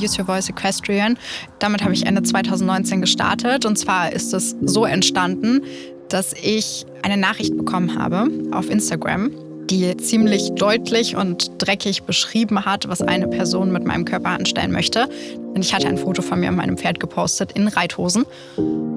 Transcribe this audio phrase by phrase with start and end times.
[0.00, 1.18] Use Your Voice Equestrian.
[1.58, 3.64] Damit habe ich Ende 2019 gestartet.
[3.64, 5.62] Und zwar ist es so entstanden,
[6.08, 9.30] dass ich eine Nachricht bekommen habe auf Instagram,
[9.70, 15.08] die ziemlich deutlich und dreckig beschrieben hat, was eine Person mit meinem Körper anstellen möchte.
[15.54, 18.26] Und ich hatte ein Foto von mir und meinem Pferd gepostet in Reithosen.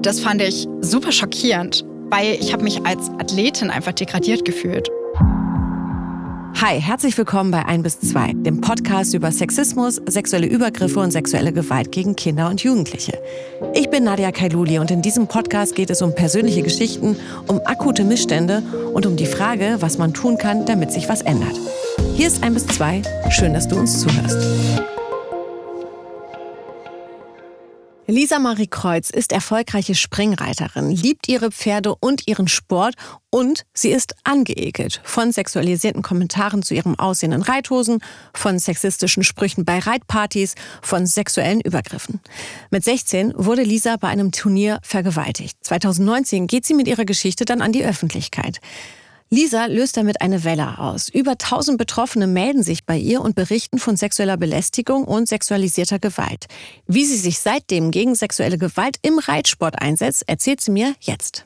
[0.02, 4.88] Das fand ich super schockierend, weil ich habe mich als Athletin einfach degradiert gefühlt.
[6.62, 11.52] Hi, herzlich willkommen bei 1 bis 2, dem Podcast über Sexismus, sexuelle Übergriffe und sexuelle
[11.52, 13.20] Gewalt gegen Kinder und Jugendliche.
[13.74, 18.04] Ich bin Nadia Kailuli und in diesem Podcast geht es um persönliche Geschichten, um akute
[18.04, 18.62] Missstände
[18.94, 21.60] und um die Frage, was man tun kann, damit sich was ändert.
[22.14, 24.95] Hier ist 1 bis 2, schön, dass du uns zuhörst.
[28.08, 32.94] Lisa Marie Kreuz ist erfolgreiche Springreiterin, liebt ihre Pferde und ihren Sport
[33.30, 37.98] und sie ist angeekelt von sexualisierten Kommentaren zu ihrem Aussehen in Reithosen,
[38.32, 42.20] von sexistischen Sprüchen bei Reitpartys, von sexuellen Übergriffen.
[42.70, 45.56] Mit 16 wurde Lisa bei einem Turnier vergewaltigt.
[45.62, 48.60] 2019 geht sie mit ihrer Geschichte dann an die Öffentlichkeit.
[49.28, 51.08] Lisa löst damit eine Welle aus.
[51.08, 56.46] Über 1000 Betroffene melden sich bei ihr und berichten von sexueller Belästigung und sexualisierter Gewalt.
[56.86, 61.44] Wie sie sich seitdem gegen sexuelle Gewalt im Reitsport einsetzt, erzählt sie mir jetzt.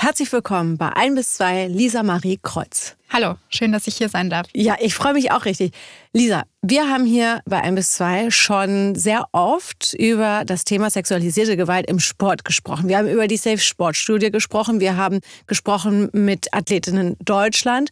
[0.00, 2.94] Herzlich willkommen bei 1 bis 2 Lisa Marie Kreuz.
[3.10, 4.46] Hallo, schön, dass ich hier sein darf.
[4.54, 5.72] Ja, ich freue mich auch richtig.
[6.12, 11.56] Lisa, wir haben hier bei 1 bis 2 schon sehr oft über das Thema sexualisierte
[11.56, 12.88] Gewalt im Sport gesprochen.
[12.88, 14.78] Wir haben über die Safe Sport Studie gesprochen.
[14.78, 15.18] Wir haben
[15.48, 17.90] gesprochen mit Athletinnen Deutschland.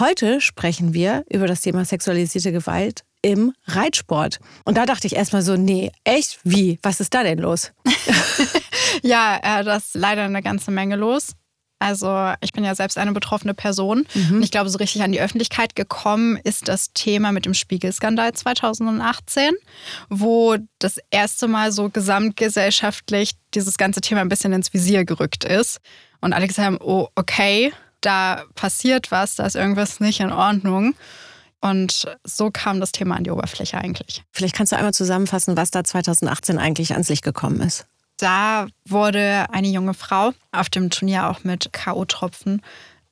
[0.00, 4.38] Heute sprechen wir über das Thema sexualisierte Gewalt im Reitsport.
[4.64, 6.38] Und da dachte ich erstmal so, nee, echt?
[6.44, 6.78] Wie?
[6.82, 7.72] Was ist da denn los?
[9.02, 11.34] Ja, äh, da ist leider eine ganze Menge los.
[11.78, 14.36] Also ich bin ja selbst eine betroffene Person mhm.
[14.36, 18.34] und ich glaube, so richtig an die Öffentlichkeit gekommen ist das Thema mit dem Spiegelskandal
[18.34, 19.54] 2018,
[20.10, 25.80] wo das erste Mal so gesamtgesellschaftlich dieses ganze Thema ein bisschen ins Visier gerückt ist.
[26.20, 30.94] Und alle gesagt haben, oh, okay, da passiert was, da ist irgendwas nicht in Ordnung.
[31.60, 34.22] Und so kam das Thema an die Oberfläche eigentlich.
[34.32, 37.86] Vielleicht kannst du einmal zusammenfassen, was da 2018 eigentlich ans Licht gekommen ist.
[38.16, 42.60] Da wurde eine junge Frau auf dem Turnier auch mit K.O.-Tropfen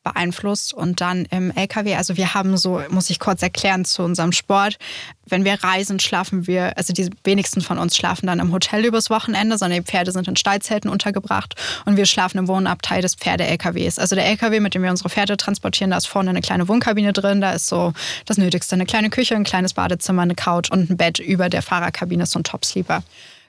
[0.08, 4.32] beeinflusst und dann im LKW, also wir haben so, muss ich kurz erklären zu unserem
[4.32, 4.78] Sport,
[5.26, 9.10] wenn wir reisen, schlafen wir, also die wenigsten von uns schlafen dann im Hotel übers
[9.10, 11.54] Wochenende, sondern die Pferde sind in Stallzelten untergebracht
[11.84, 13.98] und wir schlafen im Wohnabteil des Pferde-LKWs.
[13.98, 17.12] Also der LKW, mit dem wir unsere Pferde transportieren, da ist vorne eine kleine Wohnkabine
[17.12, 17.92] drin, da ist so
[18.25, 21.62] das Nötigste, eine kleine Küche, ein kleines Badezimmer, eine Couch und ein Bett über der
[21.62, 23.02] Fahrerkabine, so ein Topsleeper.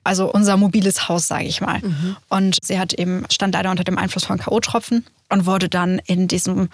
[0.09, 1.81] Also unser mobiles Haus, sage ich mal.
[1.81, 2.17] Mhm.
[2.29, 6.27] Und sie hat eben, stand leider unter dem Einfluss von K.O.-Tropfen und wurde dann in
[6.27, 6.69] diesem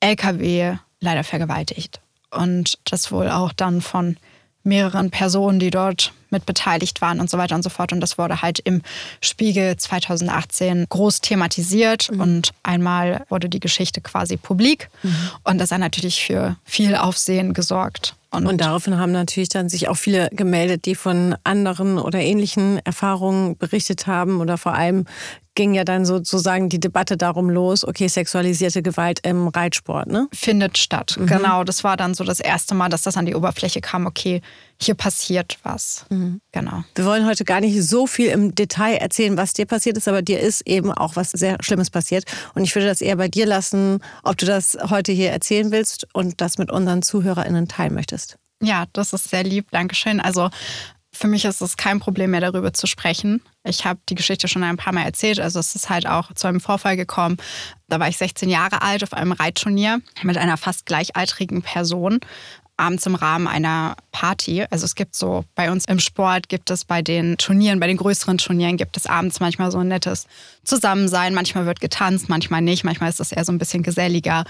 [0.00, 2.00] LKW leider vergewaltigt.
[2.30, 4.18] Und das wohl auch dann von
[4.62, 7.94] mehreren Personen, die dort mit beteiligt waren und so weiter und so fort.
[7.94, 8.82] Und das wurde halt im
[9.22, 12.20] Spiegel 2018 groß thematisiert mhm.
[12.20, 14.90] und einmal wurde die Geschichte quasi publik.
[15.02, 15.16] Mhm.
[15.44, 18.16] Und das hat natürlich für viel Aufsehen gesorgt.
[18.30, 22.80] Und, und daraufhin haben natürlich dann sich auch viele gemeldet, die von anderen oder ähnlichen
[22.84, 25.04] Erfahrungen berichtet haben oder vor allem
[25.54, 30.28] ging ja dann sozusagen die Debatte darum los, okay, sexualisierte Gewalt im Reitsport, ne?
[30.32, 31.26] Findet statt, mhm.
[31.26, 31.64] genau.
[31.64, 34.42] Das war dann so das erste Mal, dass das an die Oberfläche kam, okay,
[34.80, 36.06] hier passiert was.
[36.10, 36.40] Mhm.
[36.52, 36.84] Genau.
[36.94, 40.22] Wir wollen heute gar nicht so viel im Detail erzählen, was dir passiert ist, aber
[40.22, 42.24] dir ist eben auch was sehr Schlimmes passiert.
[42.54, 46.06] Und ich würde das eher bei dir lassen, ob du das heute hier erzählen willst
[46.12, 48.36] und das mit unseren ZuhörerInnen teilen möchtest.
[48.62, 49.70] Ja, das ist sehr lieb.
[49.70, 50.20] Dankeschön.
[50.20, 50.50] Also
[51.12, 53.40] für mich ist es kein Problem mehr, darüber zu sprechen.
[53.64, 55.40] Ich habe die Geschichte schon ein paar Mal erzählt.
[55.40, 57.38] Also es ist halt auch zu einem Vorfall gekommen.
[57.88, 62.20] Da war ich 16 Jahre alt auf einem Reitturnier mit einer fast gleichaltrigen Person
[62.76, 64.64] abends im Rahmen einer Party.
[64.70, 67.96] Also es gibt so, bei uns im Sport gibt es bei den Turnieren, bei den
[67.96, 70.26] größeren Turnieren gibt es abends manchmal so ein nettes
[70.64, 71.34] Zusammensein.
[71.34, 72.84] Manchmal wird getanzt, manchmal nicht.
[72.84, 74.44] Manchmal ist es eher so ein bisschen geselliger.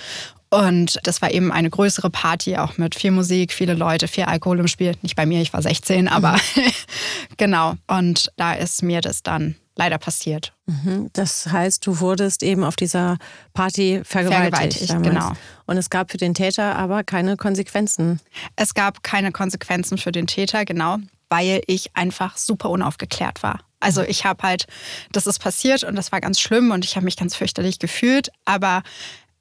[0.50, 4.60] Und das war eben eine größere Party, auch mit viel Musik, viele Leute, viel Alkohol
[4.60, 4.94] im Spiel.
[5.02, 6.62] Nicht bei mir, ich war 16, aber mhm.
[7.36, 7.74] genau.
[7.86, 10.52] Und da ist mir das dann leider passiert.
[10.66, 11.10] Mhm.
[11.12, 13.18] Das heißt, du wurdest eben auf dieser
[13.52, 14.88] Party vergewaltigt.
[14.88, 15.32] vergewaltigt genau.
[15.66, 18.20] Und es gab für den Täter aber keine Konsequenzen.
[18.56, 20.96] Es gab keine Konsequenzen für den Täter, genau,
[21.28, 23.60] weil ich einfach super unaufgeklärt war.
[23.78, 24.66] Also ich habe halt,
[25.12, 28.30] das ist passiert und das war ganz schlimm und ich habe mich ganz fürchterlich gefühlt,
[28.46, 28.82] aber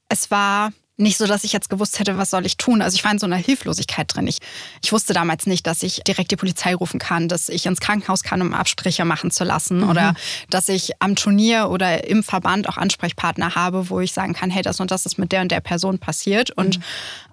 [0.09, 2.81] es war nicht so, dass ich jetzt gewusst hätte, was soll ich tun.
[2.81, 4.27] Also ich war in so einer Hilflosigkeit drin.
[4.27, 4.37] Ich,
[4.81, 8.23] ich wusste damals nicht, dass ich direkt die Polizei rufen kann, dass ich ins Krankenhaus
[8.23, 9.89] kann, um Abstriche machen zu lassen mhm.
[9.89, 10.15] oder
[10.49, 14.61] dass ich am Turnier oder im Verband auch Ansprechpartner habe, wo ich sagen kann, hey,
[14.61, 16.51] das und das ist mit der und der Person passiert.
[16.51, 16.83] Und mhm.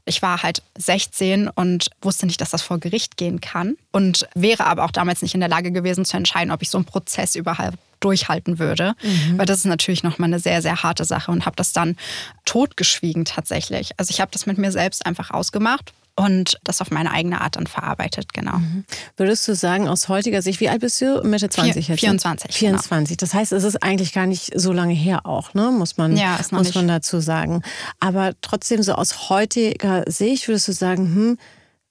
[0.06, 4.67] ich war halt 16 und wusste nicht, dass das vor Gericht gehen kann und wäre
[4.67, 7.37] aber auch damals nicht in der Lage gewesen zu entscheiden, ob ich so einen Prozess
[7.37, 8.94] überhaupt durchhalten würde.
[9.02, 9.38] Mhm.
[9.38, 11.96] Weil das ist natürlich nochmal eine sehr, sehr harte Sache und habe das dann
[12.44, 13.93] totgeschwiegen tatsächlich.
[13.99, 17.56] Also ich habe das mit mir selbst einfach ausgemacht und das auf meine eigene Art
[17.56, 18.58] dann verarbeitet, genau.
[18.58, 18.84] Mhm.
[19.16, 21.22] Würdest du sagen, aus heutiger Sicht, wie alt bist du?
[21.25, 22.00] Mitte 20 jetzt?
[22.00, 22.54] 24.
[22.54, 23.16] 24.
[23.16, 23.20] Genau.
[23.20, 25.70] Das heißt, es ist eigentlich gar nicht so lange her auch, ne?
[25.70, 27.62] muss, man, ja, muss man dazu sagen.
[27.98, 31.38] Aber trotzdem, so aus heutiger Sicht, würdest du sagen, hm,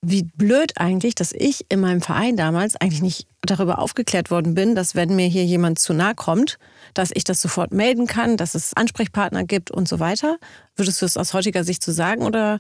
[0.02, 4.74] wie blöd eigentlich, dass ich in meinem Verein damals eigentlich nicht darüber aufgeklärt worden bin,
[4.74, 6.58] dass wenn mir hier jemand zu nahe kommt,
[6.96, 10.38] dass ich das sofort melden kann, dass es Ansprechpartner gibt und so weiter.
[10.76, 12.60] Würdest du es aus heutiger Sicht so sagen oder?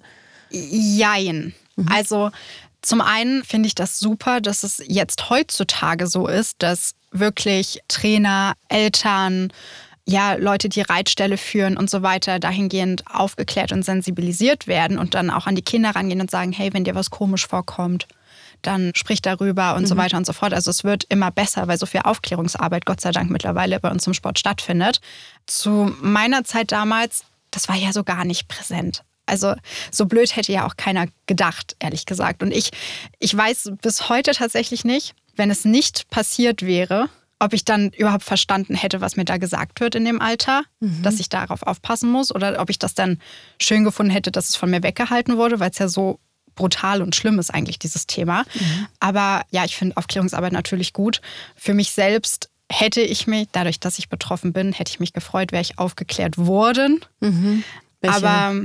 [0.51, 1.53] Jein.
[1.75, 1.87] Mhm.
[1.89, 2.29] Also
[2.81, 8.53] zum einen finde ich das super, dass es jetzt heutzutage so ist, dass wirklich Trainer,
[8.69, 9.51] Eltern,
[10.11, 15.29] ja, Leute, die Reitstelle führen und so weiter, dahingehend aufgeklärt und sensibilisiert werden und dann
[15.29, 18.07] auch an die Kinder rangehen und sagen, hey, wenn dir was komisch vorkommt,
[18.61, 19.87] dann sprich darüber und mhm.
[19.87, 20.53] so weiter und so fort.
[20.53, 24.05] Also es wird immer besser, weil so viel Aufklärungsarbeit Gott sei Dank mittlerweile bei uns
[24.05, 24.99] im Sport stattfindet.
[25.47, 29.03] Zu meiner Zeit damals, das war ja so gar nicht präsent.
[29.25, 29.55] Also
[29.91, 32.43] so blöd hätte ja auch keiner gedacht, ehrlich gesagt.
[32.43, 32.71] Und ich,
[33.19, 37.09] ich weiß bis heute tatsächlich nicht, wenn es nicht passiert wäre,
[37.41, 41.01] ob ich dann überhaupt verstanden hätte, was mir da gesagt wird in dem Alter, mhm.
[41.01, 43.19] dass ich darauf aufpassen muss oder ob ich das dann
[43.59, 46.19] schön gefunden hätte, dass es von mir weggehalten wurde, weil es ja so
[46.53, 48.43] brutal und schlimm ist eigentlich dieses Thema.
[48.53, 48.87] Mhm.
[48.99, 51.21] Aber ja, ich finde Aufklärungsarbeit natürlich gut.
[51.55, 55.51] Für mich selbst hätte ich mich, dadurch, dass ich betroffen bin, hätte ich mich gefreut,
[55.51, 57.03] wäre ich aufgeklärt worden.
[57.21, 57.63] Mhm.
[58.05, 58.55] Aber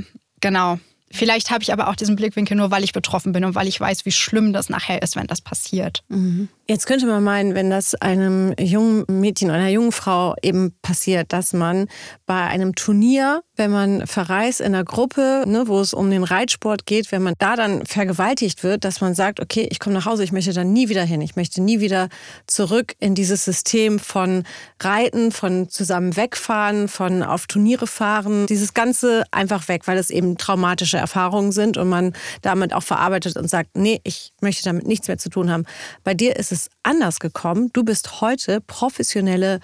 [0.41, 0.79] genau,
[1.13, 3.81] Vielleicht habe ich aber auch diesen Blickwinkel nur, weil ich betroffen bin und weil ich
[3.81, 6.03] weiß, wie schlimm das nachher ist, wenn das passiert.
[6.09, 6.49] Mhm.
[6.69, 11.33] Jetzt könnte man meinen, wenn das einem jungen Mädchen oder einer jungen Frau eben passiert,
[11.33, 11.87] dass man
[12.27, 16.85] bei einem Turnier, wenn man verreist in einer Gruppe, ne, wo es um den Reitsport
[16.85, 20.25] geht, wenn man da dann vergewaltigt wird, dass man sagt, okay, ich komme nach Hause,
[20.25, 22.09] ich möchte da nie wieder hin, ich möchte nie wieder
[22.49, 24.43] zurück in dieses System von
[24.81, 30.37] Reiten, von zusammen wegfahren, von auf Turniere fahren, dieses Ganze einfach weg, weil es eben
[30.37, 35.07] traumatische Erfahrungen sind und man damit auch verarbeitet und sagt, nee, ich möchte damit nichts
[35.07, 35.65] mehr zu tun haben.
[36.03, 37.71] Bei dir ist es anders gekommen.
[37.73, 39.61] Du bist heute professionelle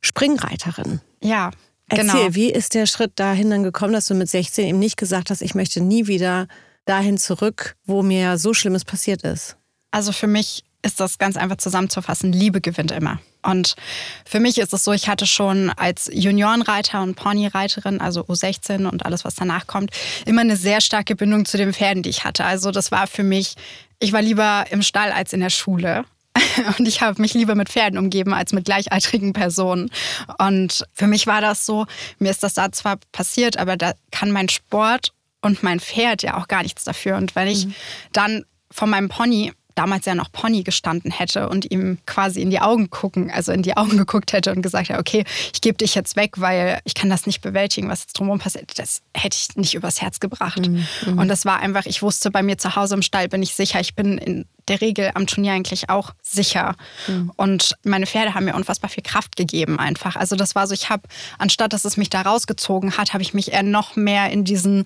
[0.00, 1.00] Springreiterin.
[1.22, 1.50] Ja.
[1.88, 2.34] Erzähl, genau.
[2.34, 5.42] wie ist der Schritt dahin dann gekommen, dass du mit 16 eben nicht gesagt hast,
[5.42, 6.48] ich möchte nie wieder
[6.84, 9.56] dahin zurück, wo mir so Schlimmes passiert ist?
[9.90, 12.32] Also für mich ist das ganz einfach zusammenzufassen.
[12.32, 13.20] Liebe gewinnt immer.
[13.42, 13.76] Und
[14.24, 19.04] für mich ist es so, ich hatte schon als Juniorenreiter und Ponyreiterin, also U16 und
[19.04, 19.90] alles, was danach kommt,
[20.26, 22.44] immer eine sehr starke Bindung zu den Pferden, die ich hatte.
[22.44, 23.54] Also das war für mich,
[23.98, 26.04] ich war lieber im Stall als in der Schule.
[26.78, 29.90] Und ich habe mich lieber mit Pferden umgeben als mit gleichaltrigen Personen.
[30.38, 31.86] Und für mich war das so,
[32.18, 35.12] mir ist das da zwar passiert, aber da kann mein Sport
[35.42, 37.16] und mein Pferd ja auch gar nichts dafür.
[37.16, 37.74] Und wenn ich mhm.
[38.12, 42.60] dann von meinem Pony damals ja noch Pony gestanden hätte und ihm quasi in die
[42.60, 45.94] Augen gucken, also in die Augen geguckt hätte und gesagt hätte, okay, ich gebe dich
[45.94, 49.56] jetzt weg, weil ich kann das nicht bewältigen, was jetzt drumherum passiert, das hätte ich
[49.56, 50.66] nicht übers Herz gebracht.
[50.68, 50.86] Mhm.
[51.06, 51.18] mhm.
[51.18, 53.80] Und das war einfach, ich wusste, bei mir zu Hause im Stall bin ich sicher,
[53.80, 56.74] ich bin in der Regel am Turnier eigentlich auch sicher.
[57.06, 57.32] Mhm.
[57.36, 60.16] Und meine Pferde haben mir unfassbar viel Kraft gegeben einfach.
[60.16, 61.02] Also das war so, ich habe,
[61.38, 64.84] anstatt dass es mich da rausgezogen hat, habe ich mich eher noch mehr in diesen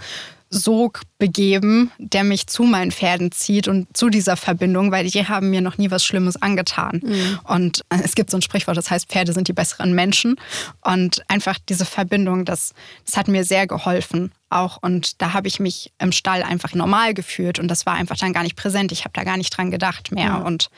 [0.48, 5.50] Sog begeben, der mich zu meinen Pferden zieht und zu dieser Verbindung, weil die haben
[5.50, 7.00] mir noch nie was Schlimmes angetan.
[7.02, 7.38] Mhm.
[7.44, 10.36] Und äh, es gibt so ein Sprichwort, das heißt, Pferde sind die besseren Menschen.
[10.82, 14.78] Und einfach diese Verbindung, das, das hat mir sehr geholfen auch.
[14.80, 18.32] Und da habe ich mich im Stall einfach normal gefühlt und das war einfach dann
[18.32, 18.92] gar nicht präsent.
[18.92, 20.26] Ich habe da gar nicht dran gedacht mehr.
[20.26, 20.36] Ja.
[20.36, 20.70] Und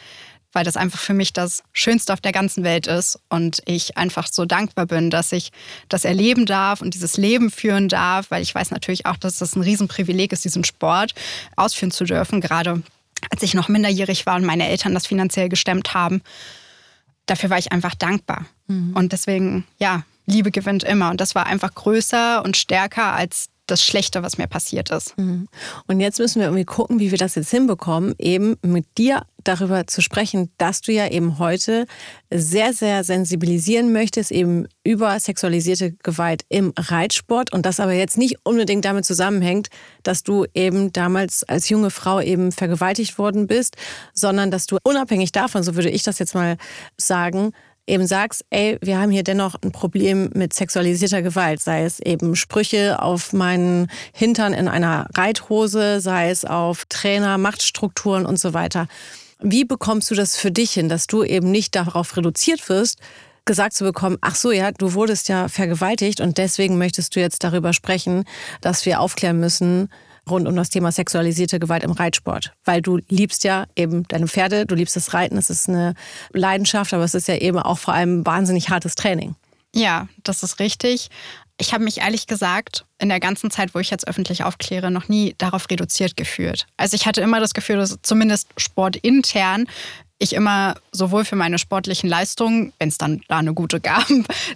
[0.52, 4.28] weil das einfach für mich das Schönste auf der ganzen Welt ist und ich einfach
[4.30, 5.52] so dankbar bin, dass ich
[5.88, 9.56] das erleben darf und dieses Leben führen darf, weil ich weiß natürlich auch, dass das
[9.56, 11.14] ein Riesenprivileg ist, diesen Sport
[11.56, 12.82] ausführen zu dürfen, gerade
[13.30, 16.22] als ich noch minderjährig war und meine Eltern das finanziell gestemmt haben.
[17.26, 18.46] Dafür war ich einfach dankbar.
[18.68, 18.94] Mhm.
[18.94, 21.10] Und deswegen, ja, Liebe gewinnt immer.
[21.10, 25.16] Und das war einfach größer und stärker als das Schlechte, was mir passiert ist.
[25.16, 25.48] Mhm.
[25.86, 29.86] Und jetzt müssen wir irgendwie gucken, wie wir das jetzt hinbekommen, eben mit dir darüber
[29.86, 31.86] zu sprechen, dass du ja eben heute
[32.30, 38.36] sehr, sehr sensibilisieren möchtest, eben über sexualisierte Gewalt im Reitsport und das aber jetzt nicht
[38.44, 39.68] unbedingt damit zusammenhängt,
[40.02, 43.76] dass du eben damals als junge Frau eben vergewaltigt worden bist,
[44.12, 46.56] sondern dass du unabhängig davon, so würde ich das jetzt mal
[46.96, 47.52] sagen,
[47.88, 52.36] eben sagst, ey, wir haben hier dennoch ein Problem mit sexualisierter Gewalt, sei es eben
[52.36, 58.86] Sprüche auf meinen Hintern in einer Reithose, sei es auf Trainer, Machtstrukturen und so weiter.
[59.40, 62.98] Wie bekommst du das für dich hin, dass du eben nicht darauf reduziert wirst,
[63.44, 67.42] gesagt zu bekommen, ach so, ja, du wurdest ja vergewaltigt und deswegen möchtest du jetzt
[67.44, 68.24] darüber sprechen,
[68.60, 69.88] dass wir aufklären müssen
[70.30, 72.52] rund um das Thema sexualisierte Gewalt im Reitsport.
[72.64, 75.94] Weil du liebst ja eben deine Pferde, du liebst das Reiten, es ist eine
[76.32, 79.34] Leidenschaft, aber es ist ja eben auch vor allem wahnsinnig hartes Training.
[79.74, 81.08] Ja, das ist richtig.
[81.60, 85.08] Ich habe mich ehrlich gesagt in der ganzen Zeit, wo ich jetzt öffentlich aufkläre, noch
[85.08, 86.66] nie darauf reduziert gefühlt.
[86.76, 89.66] Also ich hatte immer das Gefühl, dass zumindest sportintern
[90.18, 94.06] ich immer sowohl für meine sportlichen Leistungen, wenn es dann da eine gute gab,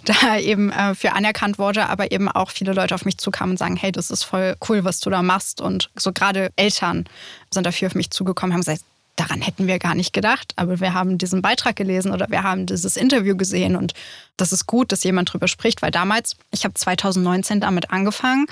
[0.05, 3.57] da eben äh, für anerkannt wurde, aber eben auch viele Leute auf mich zukamen und
[3.57, 5.61] sagen, hey, das ist voll cool, was du da machst.
[5.61, 7.05] Und so gerade Eltern
[7.51, 8.83] sind dafür auf mich zugekommen, haben gesagt,
[9.15, 12.65] daran hätten wir gar nicht gedacht, aber wir haben diesen Beitrag gelesen oder wir haben
[12.65, 13.93] dieses Interview gesehen und
[14.37, 18.47] das ist gut, dass jemand drüber spricht, weil damals, ich habe 2019 damit angefangen,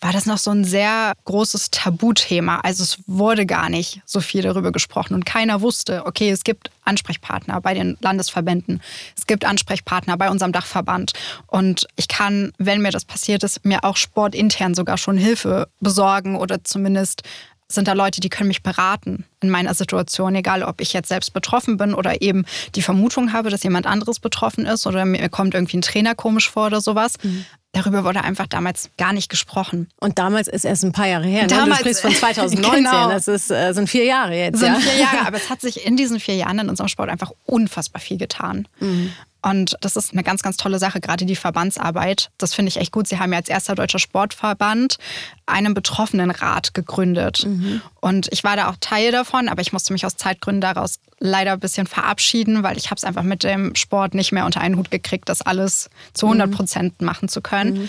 [0.00, 2.60] war das noch so ein sehr großes Tabuthema.
[2.60, 6.70] Also es wurde gar nicht so viel darüber gesprochen und keiner wusste, okay, es gibt
[6.84, 8.80] Ansprechpartner bei den Landesverbänden,
[9.16, 11.12] es gibt Ansprechpartner bei unserem Dachverband
[11.46, 16.36] und ich kann, wenn mir das passiert ist, mir auch sportintern sogar schon Hilfe besorgen
[16.36, 17.22] oder zumindest
[17.70, 21.32] sind da Leute, die können mich beraten in meiner Situation, egal ob ich jetzt selbst
[21.34, 25.54] betroffen bin oder eben die Vermutung habe, dass jemand anderes betroffen ist oder mir kommt
[25.54, 27.14] irgendwie ein Trainer komisch vor oder sowas.
[27.22, 27.44] Mhm.
[27.72, 29.90] Darüber wurde einfach damals gar nicht gesprochen.
[30.00, 31.42] Und damals ist erst ein paar Jahre her.
[31.42, 31.48] Ne?
[31.48, 32.84] Damals, du sprichst von 2019.
[32.84, 33.10] Genau.
[33.10, 34.58] Das ist, äh, sind vier Jahre jetzt.
[34.58, 34.80] Sind ja?
[34.80, 38.00] vier Jahre, aber es hat sich in diesen vier Jahren in unserem Sport einfach unfassbar
[38.00, 38.66] viel getan.
[38.80, 39.12] Mhm.
[39.40, 42.30] Und das ist eine ganz, ganz tolle Sache, gerade die Verbandsarbeit.
[42.38, 43.06] Das finde ich echt gut.
[43.06, 44.98] Sie haben ja als erster deutscher Sportverband
[45.46, 47.46] einen Betroffenenrat gegründet.
[47.46, 47.80] Mhm.
[48.00, 51.52] Und ich war da auch Teil davon, aber ich musste mich aus Zeitgründen daraus leider
[51.52, 54.76] ein bisschen verabschieden, weil ich habe es einfach mit dem Sport nicht mehr unter einen
[54.76, 56.54] Hut gekriegt, das alles zu 100 mhm.
[56.54, 57.82] Prozent machen zu können.
[57.82, 57.88] Mhm.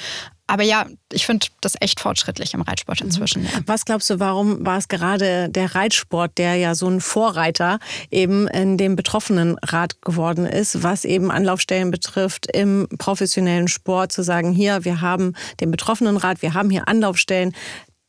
[0.50, 3.44] Aber ja, ich finde das echt fortschrittlich im Reitsport inzwischen.
[3.44, 3.51] Ja.
[3.68, 7.77] Was glaubst du, warum war es gerade der Reitsport, der ja so ein Vorreiter
[8.10, 14.51] eben in dem Betroffenenrat geworden ist, was eben Anlaufstellen betrifft im professionellen Sport, zu sagen,
[14.51, 17.53] hier, wir haben den Betroffenenrat, wir haben hier Anlaufstellen.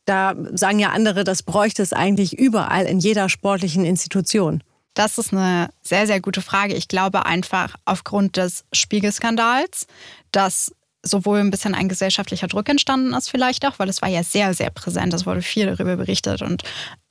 [0.06, 4.64] Da sagen ja andere, das bräuchte es eigentlich überall in jeder sportlichen Institution.
[4.94, 6.73] Das ist eine sehr, sehr gute Frage.
[6.73, 9.87] Ich glaube einfach aufgrund des Spiegelskandals,
[10.32, 14.23] dass sowohl ein bisschen ein gesellschaftlicher Druck entstanden ist, vielleicht auch, weil es war ja
[14.23, 15.14] sehr, sehr präsent.
[15.14, 16.62] Es wurde viel darüber berichtet und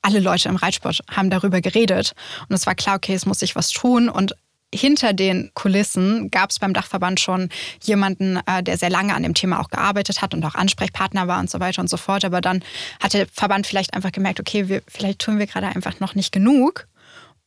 [0.02, 2.12] alle Leute im Reitsport haben darüber geredet.
[2.48, 4.08] Und es war klar, okay, es muss sich was tun.
[4.08, 4.34] Und
[4.72, 7.48] hinter den Kulissen gab es beim Dachverband schon
[7.82, 11.40] jemanden, äh, der sehr lange an dem Thema auch gearbeitet hat und auch Ansprechpartner war
[11.40, 12.24] und so weiter und so fort.
[12.24, 12.62] Aber dann
[13.02, 16.32] hat der Verband vielleicht einfach gemerkt, okay, wir, vielleicht tun wir gerade einfach noch nicht
[16.32, 16.86] genug.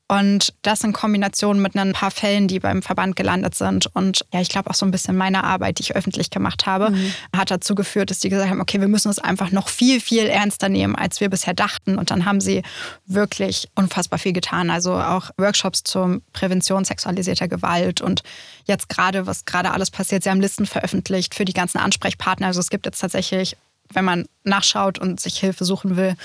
[0.10, 4.41] Und das in Kombination mit ein paar Fällen, die beim Verband gelandet sind und ja,
[4.41, 7.13] ich glaube auch so ein bisschen meine Arbeit, die ich öffentlich gemacht habe, mhm.
[7.36, 10.25] hat dazu geführt, dass die gesagt haben, okay, wir müssen es einfach noch viel, viel
[10.25, 11.98] ernster nehmen, als wir bisher dachten.
[11.98, 12.63] Und dann haben sie
[13.05, 14.69] wirklich unfassbar viel getan.
[14.69, 18.24] Also auch Workshops zur Prävention sexualisierter Gewalt und
[18.65, 22.48] jetzt gerade, was gerade alles passiert, sie haben Listen veröffentlicht für die ganzen Ansprechpartner.
[22.48, 23.55] Also es gibt jetzt tatsächlich
[23.96, 26.16] wenn man nachschaut und sich Hilfe suchen will,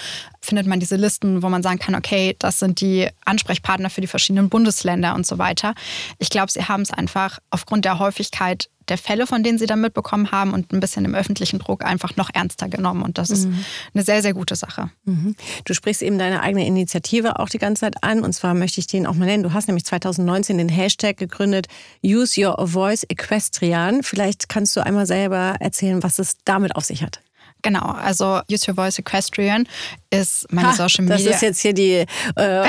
[0.41, 4.07] findet man diese Listen, wo man sagen kann, okay, das sind die Ansprechpartner für die
[4.07, 5.75] verschiedenen Bundesländer und so weiter.
[6.19, 9.77] Ich glaube, sie haben es einfach aufgrund der Häufigkeit der Fälle, von denen sie da
[9.77, 13.03] mitbekommen haben und ein bisschen im öffentlichen Druck einfach noch ernster genommen.
[13.03, 13.65] Und das ist mhm.
[13.95, 14.91] eine sehr, sehr gute Sache.
[15.05, 15.37] Mhm.
[15.65, 18.23] Du sprichst eben deine eigene Initiative auch die ganze Zeit an.
[18.23, 19.43] Und zwar möchte ich den auch mal nennen.
[19.43, 21.67] Du hast nämlich 2019 den Hashtag gegründet,
[22.05, 24.03] Use Your Voice Equestrian.
[24.03, 27.21] Vielleicht kannst du einmal selber erzählen, was es damit auf sich hat.
[27.63, 29.67] Genau, also Use Your Voice Equestrian
[30.11, 31.27] ist meine ha, Social Media.
[31.27, 32.69] Das ist jetzt hier die, äh,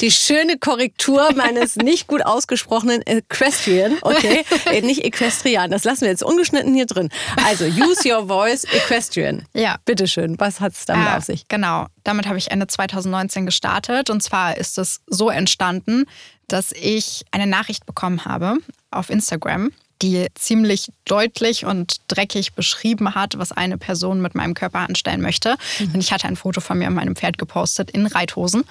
[0.00, 3.98] die schöne Korrektur meines nicht gut ausgesprochenen Equestrian.
[4.00, 7.10] Okay, äh, nicht Equestrian, das lassen wir jetzt ungeschnitten hier drin.
[7.46, 9.46] Also Use Your Voice Equestrian.
[9.54, 9.76] Ja.
[9.84, 11.46] Bitteschön, was hat es damit äh, auf sich?
[11.48, 14.10] Genau, damit habe ich Ende 2019 gestartet.
[14.10, 16.06] Und zwar ist es so entstanden,
[16.48, 18.58] dass ich eine Nachricht bekommen habe
[18.90, 24.80] auf Instagram die ziemlich deutlich und dreckig beschrieben hat, was eine Person mit meinem Körper
[24.80, 25.56] anstellen möchte.
[25.78, 25.94] Mhm.
[25.94, 28.64] Und ich hatte ein Foto von mir und meinem Pferd gepostet in Reithosen.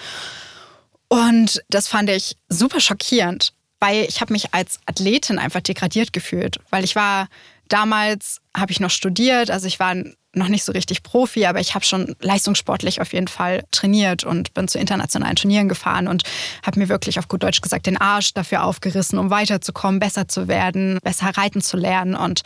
[1.07, 6.59] Und das fand ich super schockierend, weil ich habe mich als Athletin einfach degradiert gefühlt,
[6.69, 7.27] weil ich war
[7.71, 9.95] damals habe ich noch studiert, also ich war
[10.33, 14.53] noch nicht so richtig Profi, aber ich habe schon leistungssportlich auf jeden Fall trainiert und
[14.53, 16.23] bin zu internationalen Turnieren gefahren und
[16.65, 20.47] habe mir wirklich auf gut Deutsch gesagt den Arsch dafür aufgerissen, um weiterzukommen, besser zu
[20.47, 22.41] werden, besser reiten zu lernen und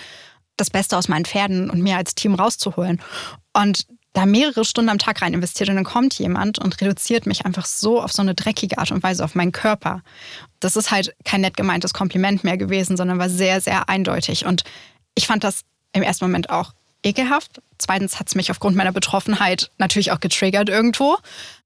[0.58, 3.02] das Beste aus meinen Pferden und mir als Team rauszuholen.
[3.54, 7.46] Und da mehrere Stunden am Tag rein investiert und dann kommt jemand und reduziert mich
[7.46, 10.02] einfach so auf so eine dreckige Art und Weise auf meinen Körper.
[10.62, 14.46] Das ist halt kein nett gemeintes Kompliment mehr gewesen, sondern war sehr, sehr eindeutig.
[14.46, 14.64] Und
[15.16, 15.62] ich fand das
[15.94, 17.62] im ersten Moment auch ekelhaft.
[17.78, 21.18] Zweitens hat es mich aufgrund meiner Betroffenheit natürlich auch getriggert irgendwo.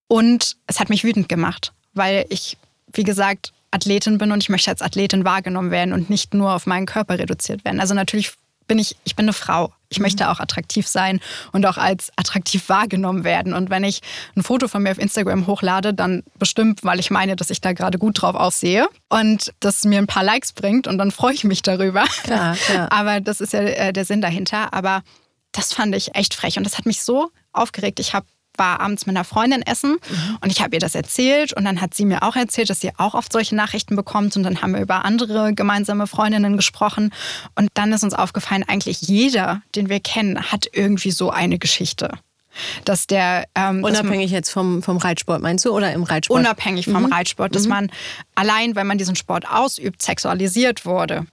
[0.08, 2.58] Und es hat mich wütend gemacht, weil ich,
[2.94, 6.65] wie gesagt, Athletin bin und ich möchte als Athletin wahrgenommen werden und nicht nur auf
[6.65, 7.79] meinen Körper reduziert werden.
[7.79, 8.32] Also natürlich
[8.69, 9.73] bin ich, ich bin eine Frau.
[9.89, 10.03] Ich mhm.
[10.03, 11.19] möchte auch attraktiv sein
[11.51, 13.53] und auch als attraktiv wahrgenommen werden.
[13.53, 13.99] Und wenn ich
[14.38, 17.73] ein Foto von mir auf Instagram hochlade, dann bestimmt, weil ich meine, dass ich da
[17.73, 21.43] gerade gut drauf aussehe und das mir ein paar Likes bringt und dann freue ich
[21.43, 22.05] mich darüber.
[22.23, 22.88] Klar, klar.
[22.91, 24.73] Aber das ist ja äh, der Sinn dahinter.
[24.73, 25.01] Aber
[25.51, 27.99] das fand ich echt frech und das hat mich so aufgeregt.
[27.99, 28.27] Ich habe
[28.60, 30.38] war abends mit einer Freundin essen mhm.
[30.42, 32.92] und ich habe ihr das erzählt und dann hat sie mir auch erzählt, dass sie
[32.98, 37.12] auch oft solche Nachrichten bekommt und dann haben wir über andere gemeinsame Freundinnen gesprochen
[37.56, 42.12] und dann ist uns aufgefallen, eigentlich jeder, den wir kennen, hat irgendwie so eine Geschichte.
[42.84, 46.39] Dass der ähm, unabhängig dass jetzt vom, vom Reitsport meinst du oder im Reitsport?
[46.39, 47.13] Unabhängig vom mhm.
[47.13, 47.70] Reitsport, dass mhm.
[47.70, 47.92] man
[48.36, 51.25] allein, wenn man diesen Sport ausübt, sexualisiert wurde.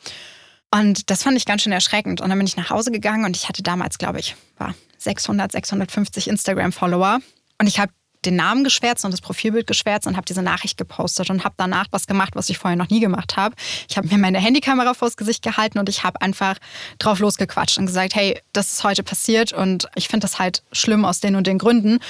[0.70, 2.20] Und das fand ich ganz schön erschreckend.
[2.20, 5.52] Und dann bin ich nach Hause gegangen und ich hatte damals, glaube ich, war 600,
[5.52, 7.20] 650 Instagram-Follower.
[7.58, 7.92] Und ich habe
[8.26, 11.86] den Namen geschwärzt und das Profilbild geschwärzt und habe diese Nachricht gepostet und habe danach
[11.92, 13.54] was gemacht, was ich vorher noch nie gemacht habe.
[13.88, 16.56] Ich habe mir meine Handykamera vors Gesicht gehalten und ich habe einfach
[16.98, 21.04] drauf losgequatscht und gesagt, hey, das ist heute passiert und ich finde das halt schlimm
[21.04, 22.00] aus den und den Gründen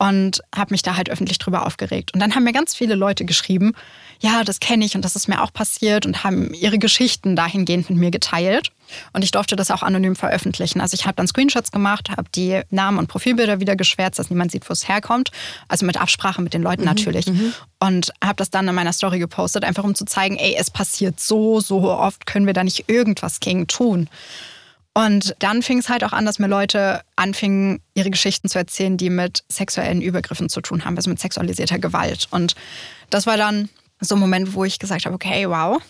[0.00, 2.14] und habe mich da halt öffentlich drüber aufgeregt.
[2.14, 3.74] Und dann haben mir ganz viele Leute geschrieben,
[4.18, 7.90] ja, das kenne ich und das ist mir auch passiert und haben ihre Geschichten dahingehend
[7.90, 8.72] mit mir geteilt.
[9.12, 10.80] Und ich durfte das auch anonym veröffentlichen.
[10.80, 14.52] Also ich habe dann Screenshots gemacht, habe die Namen und Profilbilder wieder geschwärzt, dass niemand
[14.52, 15.32] sieht, wo es herkommt.
[15.68, 17.26] Also mit Absprache mit den Leuten mhm, natürlich.
[17.26, 17.52] Mhm.
[17.78, 21.20] Und habe das dann in meiner Story gepostet, einfach um zu zeigen, ey, es passiert
[21.20, 24.08] so, so oft, können wir da nicht irgendwas gegen tun.
[25.06, 28.98] Und dann fing es halt auch an, dass mir Leute anfingen, ihre Geschichten zu erzählen,
[28.98, 32.28] die mit sexuellen Übergriffen zu tun haben, also mit sexualisierter Gewalt.
[32.30, 32.54] Und
[33.08, 35.80] das war dann so ein Moment, wo ich gesagt habe, okay, wow,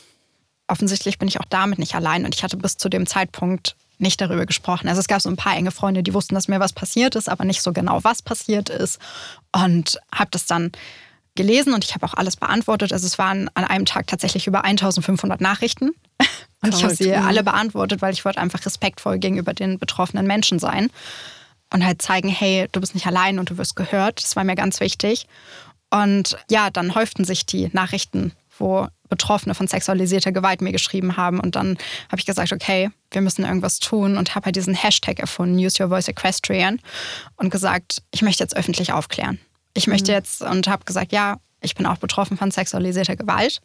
[0.69, 2.25] offensichtlich bin ich auch damit nicht allein.
[2.25, 4.89] Und ich hatte bis zu dem Zeitpunkt nicht darüber gesprochen.
[4.89, 7.29] Also es gab so ein paar enge Freunde, die wussten, dass mir was passiert ist,
[7.29, 9.01] aber nicht so genau, was passiert ist.
[9.51, 10.71] Und habe das dann
[11.35, 12.93] gelesen und ich habe auch alles beantwortet.
[12.93, 15.91] Also es waren an einem Tag tatsächlich über 1500 Nachrichten.
[16.63, 20.59] Und ich habe sie alle beantwortet, weil ich wollte einfach respektvoll gegenüber den betroffenen Menschen
[20.59, 20.91] sein.
[21.73, 24.23] Und halt zeigen, hey, du bist nicht allein und du wirst gehört.
[24.23, 25.27] Das war mir ganz wichtig.
[25.91, 31.41] Und ja, dann häuften sich die Nachrichten, wo Betroffene von sexualisierter Gewalt mir geschrieben haben.
[31.41, 31.77] Und dann
[32.09, 35.83] habe ich gesagt, okay, wir müssen irgendwas tun und habe halt diesen Hashtag erfunden, Use
[35.83, 36.81] Your Voice Equestrian,
[37.37, 39.39] und gesagt, ich möchte jetzt öffentlich aufklären.
[39.75, 40.17] Ich möchte mhm.
[40.17, 43.61] jetzt und habe gesagt, ja, ich bin auch betroffen von sexualisierter Gewalt.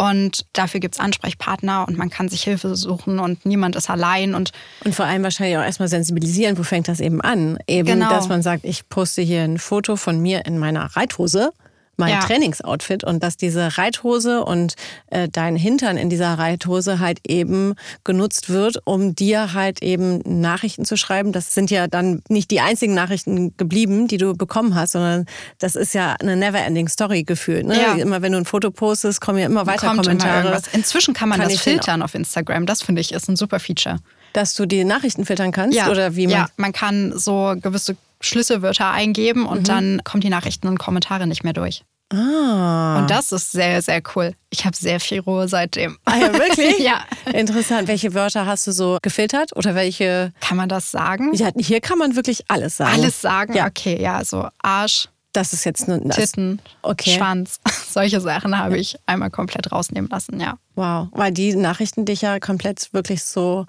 [0.00, 4.34] Und dafür gibt es Ansprechpartner und man kann sich Hilfe suchen und niemand ist allein.
[4.34, 4.50] Und,
[4.82, 7.58] und vor allem wahrscheinlich auch erstmal sensibilisieren, wo fängt das eben an?
[7.66, 8.08] Eben, genau.
[8.08, 11.52] dass man sagt, ich poste hier ein Foto von mir in meiner Reithose
[12.00, 12.20] mein ja.
[12.20, 14.74] Trainingsoutfit und dass diese Reithose und
[15.06, 20.84] äh, dein Hintern in dieser Reithose halt eben genutzt wird, um dir halt eben Nachrichten
[20.84, 21.30] zu schreiben.
[21.30, 25.26] Das sind ja dann nicht die einzigen Nachrichten geblieben, die du bekommen hast, sondern
[25.58, 27.66] das ist ja eine never-ending Story gefühlt.
[27.66, 27.80] Ne?
[27.80, 27.92] Ja.
[27.94, 30.48] Immer wenn du ein Foto postest, kommen ja immer weiter Kommt Kommentare.
[30.48, 32.66] Immer Inzwischen kann man kann das filtern auf Instagram.
[32.66, 33.98] Das finde ich ist ein super Feature.
[34.32, 35.76] Dass du die Nachrichten filtern kannst?
[35.76, 39.64] Ja, oder wie man ja man kann so gewisse Schlüsselwörter eingeben und mhm.
[39.64, 41.82] dann kommen die Nachrichten und Kommentare nicht mehr durch.
[42.12, 42.98] Ah.
[42.98, 44.34] Und das ist sehr, sehr cool.
[44.50, 45.96] Ich habe sehr viel Ruhe seitdem.
[46.04, 46.78] Ah ja, wirklich?
[46.80, 47.04] ja.
[47.32, 47.86] Interessant.
[47.88, 50.32] Welche Wörter hast du so gefiltert oder welche?
[50.40, 51.32] Kann man das sagen?
[51.34, 52.92] Ja, hier kann man wirklich alles sagen.
[52.92, 53.54] Alles sagen?
[53.54, 53.66] Ja.
[53.68, 55.08] Okay, ja, so Arsch.
[55.32, 57.10] Das ist jetzt nur Titten, okay.
[57.10, 57.60] Schwanz.
[57.88, 60.58] Solche Sachen habe ich einmal komplett rausnehmen lassen, ja.
[60.74, 63.66] Wow, weil die Nachrichten dich ja komplett wirklich so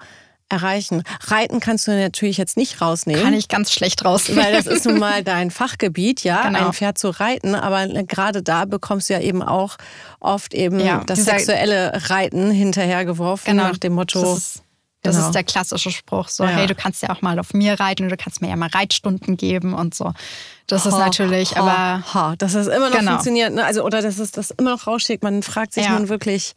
[0.52, 1.02] erreichen.
[1.22, 3.22] Reiten kannst du natürlich jetzt nicht rausnehmen.
[3.22, 4.44] Kann ich ganz schlecht rausnehmen.
[4.44, 6.66] Weil das ist nun mal dein Fachgebiet, ja, genau.
[6.66, 7.54] ein Pferd zu reiten.
[7.54, 9.76] Aber gerade da bekommst du ja eben auch
[10.20, 13.68] oft eben ja, das sexuelle Reiten hinterhergeworfen genau.
[13.68, 14.20] nach dem Motto.
[14.20, 14.62] Das ist,
[15.02, 15.26] das genau.
[15.26, 16.50] ist der klassische Spruch, so, ja.
[16.50, 19.36] hey, du kannst ja auch mal auf mir reiten, du kannst mir ja mal Reitstunden
[19.36, 20.12] geben und so.
[20.68, 22.14] Das ha, ist natürlich, ha, aber.
[22.14, 23.12] Ha, dass das immer noch genau.
[23.12, 23.64] funktioniert, ne?
[23.64, 25.24] also, oder dass es das immer noch rausschickt.
[25.24, 25.98] Man fragt sich ja.
[25.98, 26.54] nun wirklich,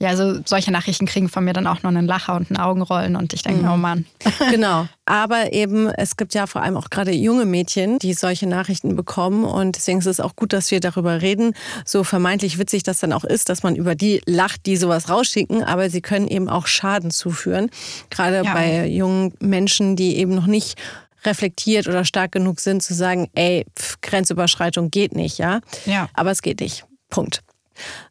[0.00, 3.16] ja, also solche Nachrichten kriegen von mir dann auch nur einen Lacher und ein Augenrollen
[3.16, 3.72] und ich denke, mhm.
[3.72, 4.06] oh Mann.
[4.50, 4.86] Genau.
[5.04, 9.44] Aber eben, es gibt ja vor allem auch gerade junge Mädchen, die solche Nachrichten bekommen
[9.44, 11.54] und deswegen ist es auch gut, dass wir darüber reden.
[11.84, 15.64] So vermeintlich witzig das dann auch ist, dass man über die lacht, die sowas rausschicken,
[15.64, 17.70] aber sie können eben auch Schaden zuführen.
[18.10, 18.54] Gerade ja.
[18.54, 20.78] bei jungen Menschen, die eben noch nicht
[21.24, 25.60] reflektiert oder stark genug sind, zu sagen, ey, pf, Grenzüberschreitung geht nicht, ja?
[25.86, 26.08] Ja.
[26.14, 26.84] Aber es geht nicht.
[27.10, 27.42] Punkt.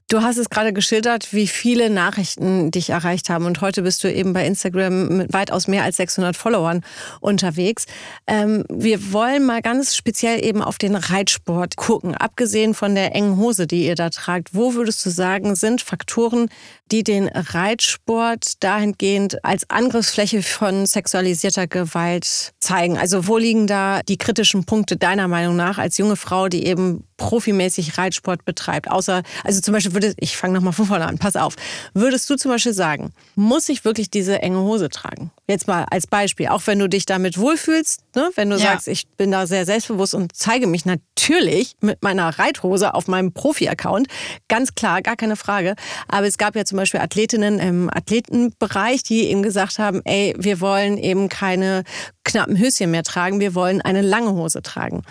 [0.09, 3.43] Du hast es gerade geschildert, wie viele Nachrichten dich erreicht haben.
[3.43, 6.85] Und heute bist du eben bei Instagram mit weitaus mehr als 600 Followern
[7.19, 7.87] unterwegs.
[8.25, 12.15] Ähm, wir wollen mal ganz speziell eben auf den Reitsport gucken.
[12.15, 16.47] Abgesehen von der engen Hose, die ihr da tragt, wo würdest du sagen, sind Faktoren,
[16.89, 22.97] die den Reitsport dahingehend als Angriffsfläche von sexualisierter Gewalt zeigen?
[22.97, 27.03] Also wo liegen da die kritischen Punkte deiner Meinung nach als junge Frau, die eben
[27.17, 28.89] profimäßig Reitsport betreibt?
[28.89, 31.55] Außer, also zum Beispiel würde, ich fange nochmal von vorne an, pass auf.
[31.93, 35.31] Würdest du zum Beispiel sagen, muss ich wirklich diese enge Hose tragen?
[35.47, 38.29] Jetzt mal als Beispiel, auch wenn du dich damit wohlfühlst, ne?
[38.35, 38.63] wenn du ja.
[38.63, 43.31] sagst, ich bin da sehr selbstbewusst und zeige mich natürlich mit meiner Reithose auf meinem
[43.33, 44.07] Profi-Account,
[44.47, 45.75] ganz klar, gar keine Frage.
[46.07, 50.61] Aber es gab ja zum Beispiel Athletinnen im Athletenbereich, die eben gesagt haben, ey, wir
[50.61, 51.83] wollen eben keine
[52.23, 55.03] knappen Höschen mehr tragen, wir wollen eine lange Hose tragen.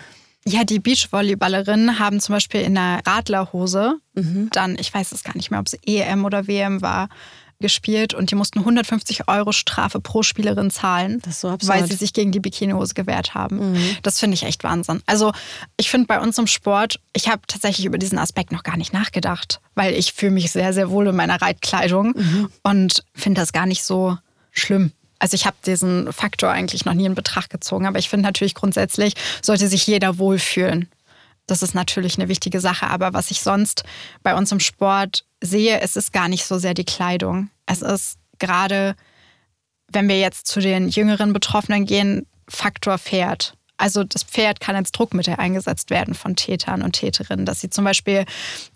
[0.47, 4.49] Ja, die Beachvolleyballerinnen haben zum Beispiel in einer Radlerhose mhm.
[4.53, 7.09] dann, ich weiß es gar nicht mehr, ob es EM oder WM war,
[7.59, 12.31] gespielt und die mussten 150 Euro Strafe pro Spielerin zahlen, so weil sie sich gegen
[12.31, 13.71] die Bikinihose gewehrt haben.
[13.71, 13.97] Mhm.
[14.03, 15.01] Das finde ich echt Wahnsinn.
[15.05, 15.31] Also
[15.75, 18.93] ich finde bei uns im Sport, ich habe tatsächlich über diesen Aspekt noch gar nicht
[18.93, 22.49] nachgedacht, weil ich fühle mich sehr, sehr wohl in meiner Reitkleidung mhm.
[22.63, 24.17] und finde das gar nicht so
[24.51, 24.91] schlimm.
[25.19, 28.53] Also ich habe diesen Faktor eigentlich noch nie in Betracht gezogen, aber ich finde natürlich
[28.53, 30.89] grundsätzlich sollte sich jeder wohlfühlen.
[31.47, 33.83] Das ist natürlich eine wichtige Sache, aber was ich sonst
[34.21, 37.49] bei uns im Sport sehe, es ist gar nicht so sehr die Kleidung.
[37.65, 38.95] Es ist gerade,
[39.91, 43.53] wenn wir jetzt zu den jüngeren Betroffenen gehen, Faktor Pferd.
[43.77, 47.85] Also das Pferd kann als Druckmittel eingesetzt werden von Tätern und Täterinnen, dass sie zum
[47.85, 48.25] Beispiel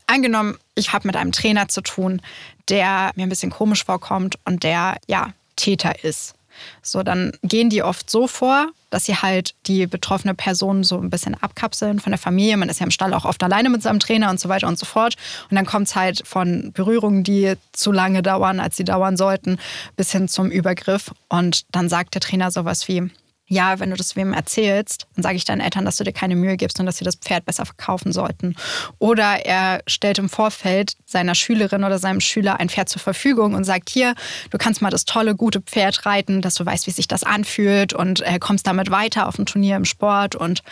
[0.05, 2.21] angenommen, ich habe mit einem Trainer zu tun,
[2.69, 6.33] der mir ein bisschen komisch vorkommt und der ja Täter ist.
[6.81, 11.09] So, dann gehen die oft so vor, dass sie halt die betroffene Person so ein
[11.09, 12.57] bisschen abkapseln von der Familie.
[12.57, 14.77] Man ist ja im Stall auch oft alleine mit seinem Trainer und so weiter und
[14.77, 15.15] so fort.
[15.49, 19.57] Und dann kommt es halt von Berührungen, die zu lange dauern, als sie dauern sollten,
[19.95, 21.11] bis hin zum Übergriff.
[21.29, 23.09] Und dann sagt der Trainer sowas wie,
[23.51, 26.37] ja, wenn du das wem erzählst, dann sage ich deinen Eltern, dass du dir keine
[26.37, 28.55] Mühe gibst und dass sie das Pferd besser verkaufen sollten.
[28.97, 33.65] Oder er stellt im Vorfeld seiner Schülerin oder seinem Schüler ein Pferd zur Verfügung und
[33.65, 34.15] sagt, hier,
[34.51, 37.93] du kannst mal das tolle, gute Pferd reiten, dass du weißt, wie sich das anfühlt
[37.93, 40.35] und äh, kommst damit weiter auf ein Turnier im Sport.
[40.37, 40.63] Und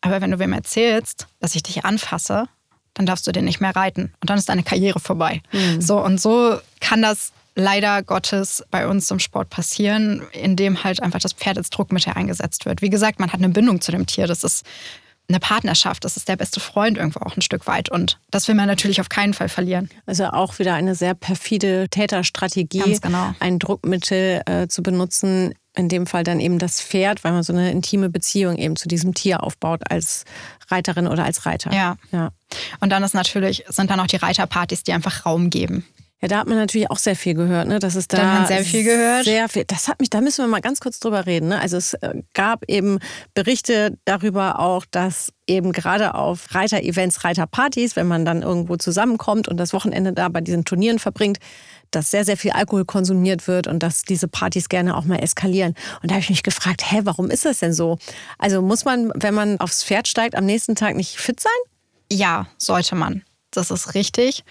[0.00, 2.46] aber wenn du wem erzählst, dass ich dich anfasse,
[2.94, 5.42] dann darfst du den nicht mehr reiten und dann ist deine Karriere vorbei.
[5.50, 5.80] Mhm.
[5.80, 11.20] So und so kann das leider Gottes bei uns im Sport passieren, indem halt einfach
[11.20, 12.82] das Pferd als Druckmittel eingesetzt wird.
[12.82, 14.26] Wie gesagt, man hat eine Bindung zu dem Tier.
[14.26, 14.64] Das ist
[15.30, 17.88] eine Partnerschaft, das ist der beste Freund irgendwo auch ein Stück weit.
[17.88, 19.88] Und das will man natürlich auf keinen Fall verlieren.
[20.06, 23.34] Also auch wieder eine sehr perfide Täterstrategie, genau.
[23.38, 27.52] ein Druckmittel äh, zu benutzen, in dem Fall dann eben das Pferd, weil man so
[27.52, 30.24] eine intime Beziehung eben zu diesem Tier aufbaut als
[30.68, 31.72] Reiterin oder als Reiter.
[31.72, 31.96] Ja.
[32.10, 32.30] ja.
[32.80, 35.86] Und dann ist natürlich, sind dann auch die Reiterpartys, die einfach Raum geben.
[36.22, 37.78] Ja, da hat man natürlich auch sehr viel gehört, ne?
[37.78, 39.24] Das ist da, da hat man sehr viel gehört.
[39.24, 39.64] Sehr viel.
[39.64, 41.48] Das hat mich, da müssen wir mal ganz kurz drüber reden.
[41.48, 41.58] Ne?
[41.58, 42.98] Also es äh, gab eben
[43.32, 49.56] Berichte darüber auch, dass eben gerade auf Reiter-Events, Reiterpartys, wenn man dann irgendwo zusammenkommt und
[49.56, 51.38] das Wochenende da bei diesen Turnieren verbringt,
[51.90, 55.74] dass sehr, sehr viel Alkohol konsumiert wird und dass diese Partys gerne auch mal eskalieren.
[56.02, 57.98] Und da habe ich mich gefragt, hä, warum ist das denn so?
[58.36, 61.50] Also muss man, wenn man aufs Pferd steigt, am nächsten Tag nicht fit sein?
[62.12, 64.44] Ja, sollte man das ist richtig.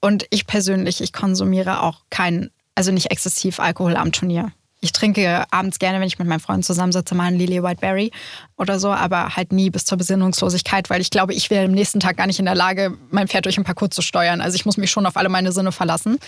[0.00, 4.52] Und ich persönlich, ich konsumiere auch keinen, also nicht exzessiv Alkohol am Turnier.
[4.80, 8.12] Ich trinke abends gerne, wenn ich mit meinem Freund zusammensitze, mal einen Lily Whiteberry
[8.56, 11.98] oder so, aber halt nie bis zur Besinnungslosigkeit, weil ich glaube, ich wäre am nächsten
[11.98, 14.42] Tag gar nicht in der Lage, mein Pferd durch ein Parcours zu steuern.
[14.42, 16.18] Also ich muss mich schon auf alle meine Sinne verlassen.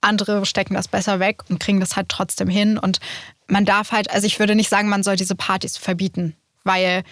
[0.00, 2.78] Andere stecken das besser weg und kriegen das halt trotzdem hin.
[2.78, 2.98] Und
[3.46, 7.04] man darf halt, also ich würde nicht sagen, man soll diese Partys verbieten, weil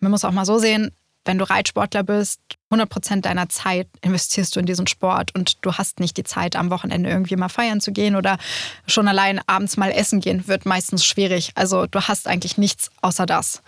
[0.00, 0.92] man muss auch mal so sehen,
[1.24, 5.74] wenn du Reitsportler bist, 100 Prozent deiner Zeit investierst du in diesen Sport und du
[5.74, 8.38] hast nicht die Zeit, am Wochenende irgendwie mal feiern zu gehen oder
[8.86, 11.52] schon allein abends mal essen gehen, wird meistens schwierig.
[11.54, 13.62] Also du hast eigentlich nichts außer das.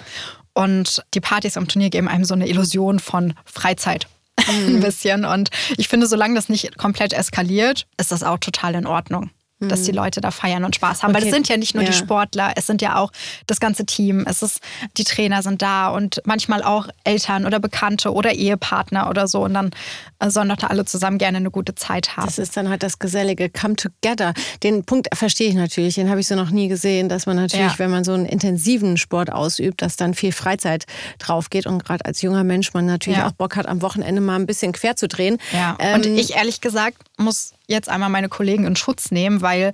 [0.52, 4.06] Und die Partys am Turnier geben einem so eine Illusion von Freizeit.
[4.38, 4.66] Mhm.
[4.76, 5.24] Ein bisschen.
[5.24, 9.30] Und ich finde, solange das nicht komplett eskaliert, ist das auch total in Ordnung
[9.68, 9.98] dass die mhm.
[9.98, 11.10] Leute da feiern und Spaß haben.
[11.10, 11.22] Okay.
[11.22, 11.90] Weil es sind ja nicht nur ja.
[11.90, 13.12] die Sportler, es sind ja auch
[13.46, 14.60] das ganze Team, es ist,
[14.96, 19.42] die Trainer sind da und manchmal auch Eltern oder Bekannte oder Ehepartner oder so.
[19.44, 19.70] Und dann
[20.18, 22.26] äh, sollen doch da alle zusammen gerne eine gute Zeit haben.
[22.26, 24.34] Das ist dann halt das gesellige Come Together.
[24.62, 27.72] Den Punkt verstehe ich natürlich, den habe ich so noch nie gesehen, dass man natürlich,
[27.72, 27.78] ja.
[27.78, 30.84] wenn man so einen intensiven Sport ausübt, dass dann viel Freizeit
[31.18, 33.28] drauf geht und gerade als junger Mensch man natürlich ja.
[33.28, 35.38] auch Bock hat, am Wochenende mal ein bisschen quer zu drehen.
[35.52, 35.76] Ja.
[35.78, 39.72] Ähm, und ich ehrlich gesagt muss jetzt einmal meine Kollegen in Schutz nehmen, weil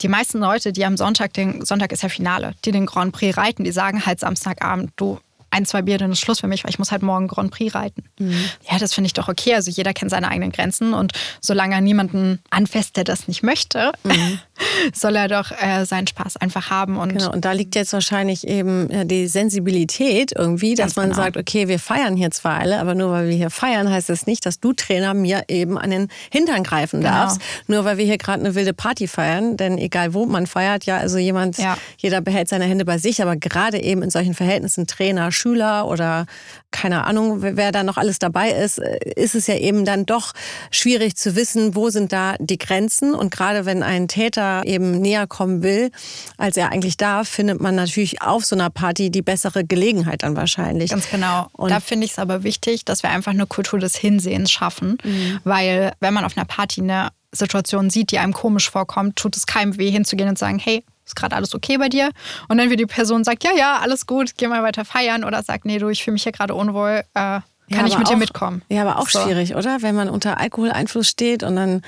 [0.00, 3.36] die meisten Leute, die am Sonntag, den Sonntag ist ja Finale, die den Grand Prix
[3.36, 5.18] reiten, die sagen halt Samstagabend, du,
[5.58, 7.74] ein, zwei Bier, dann ist Schluss für mich, weil ich muss halt morgen Grand Prix
[7.74, 8.04] reiten.
[8.18, 8.44] Mhm.
[8.70, 9.54] Ja, das finde ich doch okay.
[9.54, 13.92] Also jeder kennt seine eigenen Grenzen und solange er niemanden anfasst, der das nicht möchte,
[14.04, 14.38] mhm.
[14.94, 16.96] soll er doch äh, seinen Spaß einfach haben.
[16.96, 21.22] Und, genau, und da liegt jetzt wahrscheinlich eben äh, die Sensibilität irgendwie, dass man genau.
[21.22, 24.26] sagt, okay, wir feiern hier zwar alle, aber nur weil wir hier feiern, heißt das
[24.26, 27.12] nicht, dass du Trainer mir eben an den Hintern greifen genau.
[27.12, 29.56] darfst, nur weil wir hier gerade eine wilde Party feiern.
[29.56, 31.76] Denn egal wo man feiert, ja, also jemand, ja.
[31.96, 36.26] jeder behält seine Hände bei sich, aber gerade eben in solchen Verhältnissen Trainer, Schüler oder
[36.70, 40.32] keine Ahnung, wer da noch alles dabei ist, äh, ist es ja eben dann doch
[40.70, 43.14] schwierig zu wissen, wo sind da die Grenzen.
[43.14, 45.90] Und gerade wenn ein Täter eben näher kommen will,
[46.36, 50.36] als er eigentlich darf, findet man natürlich auf so einer Party die bessere Gelegenheit dann
[50.36, 50.90] wahrscheinlich.
[50.90, 51.48] Ganz genau.
[51.52, 54.98] Und da finde ich es aber wichtig, dass wir einfach eine Kultur des Hinsehens schaffen,
[55.02, 55.40] mhm.
[55.44, 59.46] weil wenn man auf einer Party eine Situation sieht, die einem komisch vorkommt, tut es
[59.46, 62.10] keinem weh hinzugehen und sagen, hey, ist gerade alles okay bei dir?
[62.48, 65.42] Und dann wie die Person sagt, ja, ja, alles gut, geh mal weiter feiern oder
[65.42, 67.40] sagt, nee, du, ich fühle mich hier gerade unwohl, äh,
[67.70, 68.62] kann ja, ich mit auch, dir mitkommen?
[68.68, 69.20] Ja, aber auch so.
[69.20, 69.82] schwierig, oder?
[69.82, 71.82] Wenn man unter Alkoholeinfluss steht und dann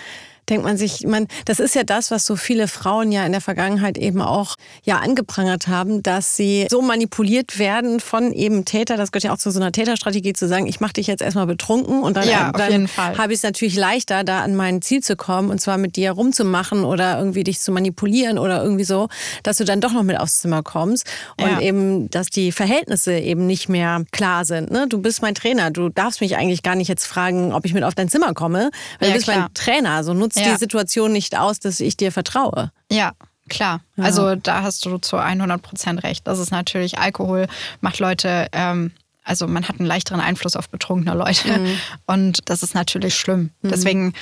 [0.50, 3.40] denkt man sich, man, das ist ja das, was so viele Frauen ja in der
[3.40, 8.96] Vergangenheit eben auch ja angeprangert haben, dass sie so manipuliert werden von eben Täter.
[8.96, 11.46] Das gehört ja auch zu so einer Täterstrategie zu sagen, ich mache dich jetzt erstmal
[11.46, 15.16] betrunken und dann, ja, dann habe ich es natürlich leichter, da an mein Ziel zu
[15.16, 19.08] kommen und zwar mit dir rumzumachen oder irgendwie dich zu manipulieren oder irgendwie so,
[19.42, 21.60] dass du dann doch noch mit aufs Zimmer kommst und ja.
[21.60, 24.70] eben, dass die Verhältnisse eben nicht mehr klar sind.
[24.70, 24.86] Ne?
[24.88, 27.84] Du bist mein Trainer, du darfst mich eigentlich gar nicht jetzt fragen, ob ich mit
[27.84, 29.38] auf dein Zimmer komme, weil ja, du bist klar.
[29.38, 30.52] mein Trainer, so nutzt ja.
[30.52, 32.72] die Situation nicht aus, dass ich dir vertraue.
[32.90, 33.12] Ja,
[33.48, 33.80] klar.
[33.96, 34.04] Ja.
[34.04, 36.26] Also da hast du zu 100 Prozent recht.
[36.26, 37.46] Das ist natürlich, Alkohol
[37.80, 38.92] macht Leute, ähm,
[39.24, 41.58] also man hat einen leichteren Einfluss auf betrunkene Leute.
[41.58, 41.78] Mhm.
[42.06, 43.50] Und das ist natürlich schlimm.
[43.62, 43.68] Mhm.
[43.68, 44.12] Deswegen,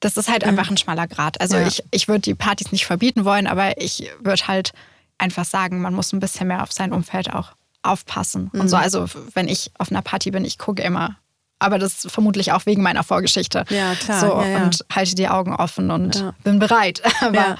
[0.00, 1.40] das ist halt einfach ein schmaler Grad.
[1.40, 1.66] Also ja.
[1.66, 4.72] ich, ich würde die Partys nicht verbieten wollen, aber ich würde halt
[5.18, 8.50] einfach sagen, man muss ein bisschen mehr auf sein Umfeld auch aufpassen.
[8.52, 8.62] Mhm.
[8.62, 11.16] Und so, also wenn ich auf einer Party bin, ich gucke immer,
[11.62, 13.64] aber das vermutlich auch wegen meiner Vorgeschichte.
[13.70, 14.20] Ja, klar.
[14.20, 14.64] So, ja, ja.
[14.64, 16.34] Und halte die Augen offen und ja.
[16.44, 17.02] bin bereit.
[17.20, 17.56] Aber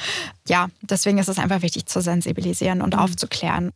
[0.48, 0.68] ja.
[0.82, 3.00] deswegen ist es einfach wichtig zu sensibilisieren und mhm.
[3.00, 3.72] aufzuklären.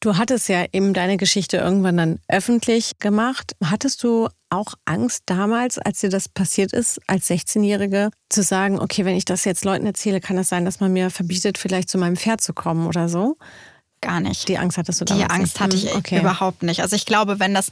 [0.00, 3.56] Du hattest ja eben deine Geschichte irgendwann dann öffentlich gemacht.
[3.64, 9.04] Hattest du auch Angst damals, als dir das passiert ist, als 16-Jährige, zu sagen, okay,
[9.04, 11.98] wenn ich das jetzt Leuten erzähle, kann es sein, dass man mir verbietet, vielleicht zu
[11.98, 13.36] meinem Pferd zu kommen oder so?
[14.00, 14.46] Gar nicht.
[14.48, 15.60] Die Angst hattest du damals Die Angst nicht.
[15.60, 16.20] hatte ich hm, okay.
[16.20, 16.82] überhaupt nicht.
[16.82, 17.70] Also ich glaube, wenn das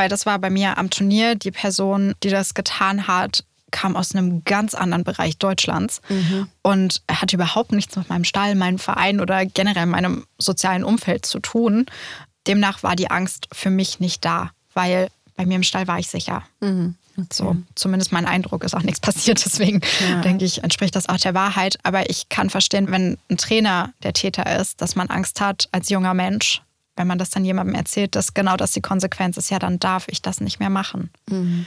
[0.00, 1.34] weil das war bei mir am Turnier.
[1.34, 6.48] Die Person, die das getan hat, kam aus einem ganz anderen Bereich Deutschlands mhm.
[6.62, 11.38] und hat überhaupt nichts mit meinem Stall, meinem Verein oder generell meinem sozialen Umfeld zu
[11.38, 11.84] tun.
[12.46, 16.08] Demnach war die Angst für mich nicht da, weil bei mir im Stall war ich
[16.08, 16.44] sicher.
[16.60, 16.94] Mhm.
[17.18, 17.28] Okay.
[17.30, 19.44] So, zumindest mein Eindruck ist auch nichts passiert.
[19.44, 20.22] Deswegen ja.
[20.22, 21.78] denke ich, entspricht das auch der Wahrheit.
[21.82, 25.90] Aber ich kann verstehen, wenn ein Trainer der Täter ist, dass man Angst hat als
[25.90, 26.62] junger Mensch,
[27.00, 30.06] wenn man das dann jemandem erzählt, dass genau das die Konsequenz ist, ja, dann darf
[30.08, 31.10] ich das nicht mehr machen.
[31.30, 31.66] Mhm.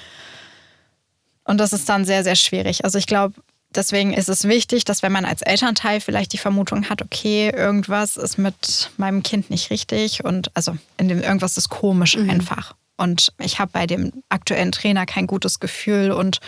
[1.44, 2.86] Und das ist dann sehr, sehr schwierig.
[2.86, 3.34] Also ich glaube,
[3.76, 8.16] deswegen ist es wichtig, dass wenn man als Elternteil vielleicht die Vermutung hat, okay, irgendwas
[8.16, 12.30] ist mit meinem Kind nicht richtig und also in dem irgendwas ist komisch mhm.
[12.30, 12.76] einfach.
[12.96, 16.40] Und ich habe bei dem aktuellen Trainer kein gutes Gefühl und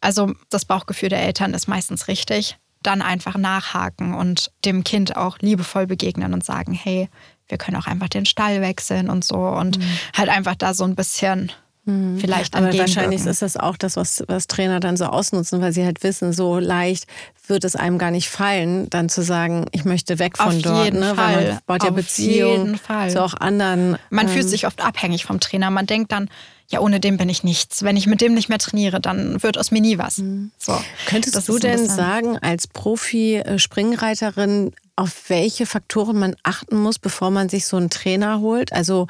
[0.00, 2.58] also das Bauchgefühl der Eltern ist meistens richtig.
[2.82, 7.08] Dann einfach nachhaken und dem Kind auch liebevoll begegnen und sagen, hey,
[7.48, 9.84] wir können auch einfach den Stall wechseln und so und mhm.
[10.16, 11.52] halt einfach da so ein bisschen
[11.84, 12.18] mhm.
[12.18, 15.84] vielleicht Aber wahrscheinlich ist das auch das, was, was Trainer dann so ausnutzen, weil sie
[15.84, 17.06] halt wissen, so leicht
[17.46, 20.86] wird es einem gar nicht fallen, dann zu sagen, ich möchte weg von Auf dort.
[20.86, 21.14] Jeden ne?
[21.14, 21.36] Fall.
[21.36, 23.98] Weil man baut ja Auf Beziehungen zu auch anderen.
[24.10, 25.70] Man ähm, fühlt sich oft abhängig vom Trainer.
[25.70, 26.30] Man denkt dann,
[26.68, 27.82] ja, ohne den bin ich nichts.
[27.82, 30.18] Wenn ich mit dem nicht mehr trainiere, dann wird aus mir nie was.
[30.18, 30.50] Mhm.
[30.58, 30.76] So.
[31.06, 37.66] Könntest du denn sagen, als Profi-Springreiterin, auf welche Faktoren man achten muss, bevor man sich
[37.66, 38.72] so einen Trainer holt?
[38.72, 39.06] Also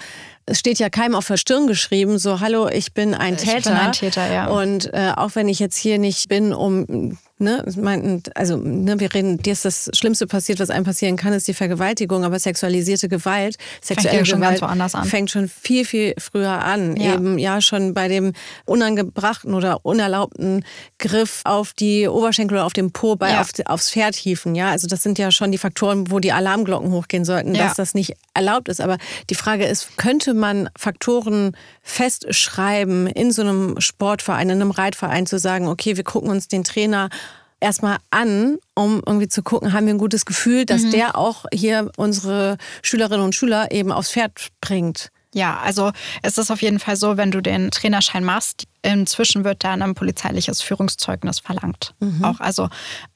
[0.46, 3.58] es steht ja keinem auf der Stirn geschrieben, so hallo, ich bin ein Täter.
[3.58, 4.46] Ich bin ein Täter, ja.
[4.48, 7.64] Und äh, auch wenn ich jetzt hier nicht bin, um Ne,
[8.36, 11.54] also ne, wir reden, dir ist das Schlimmste passiert, was einem passieren kann, ist die
[11.54, 15.04] Vergewaltigung, aber sexualisierte Gewalt, sexuelle fängt Gewalt schon ganz an.
[15.04, 16.96] fängt schon viel, viel früher an.
[16.96, 17.14] Ja.
[17.14, 18.34] Eben ja schon bei dem
[18.66, 20.64] unangebrachten oder unerlaubten
[21.00, 23.40] Griff auf die Oberschenkel oder auf den Po bei ja.
[23.40, 24.54] auf, aufs Pferd hieven.
[24.54, 27.64] Ja, also das sind ja schon die Faktoren, wo die Alarmglocken hochgehen sollten, ja.
[27.64, 28.80] dass das nicht erlaubt ist.
[28.80, 28.96] Aber
[29.28, 35.40] die Frage ist, könnte man Faktoren festschreiben in so einem Sportverein, in einem Reitverein zu
[35.40, 37.10] sagen, okay, wir gucken uns den Trainer
[37.64, 40.90] erstmal an, um irgendwie zu gucken, haben wir ein gutes Gefühl, dass mhm.
[40.90, 45.10] der auch hier unsere Schülerinnen und Schüler eben aufs Pferd bringt.
[45.34, 45.90] Ja, also
[46.22, 49.94] es ist auf jeden Fall so, wenn du den Trainerschein machst, inzwischen wird dann ein
[49.94, 51.94] polizeiliches Führungszeugnis verlangt.
[51.98, 52.24] Mhm.
[52.24, 52.68] Auch also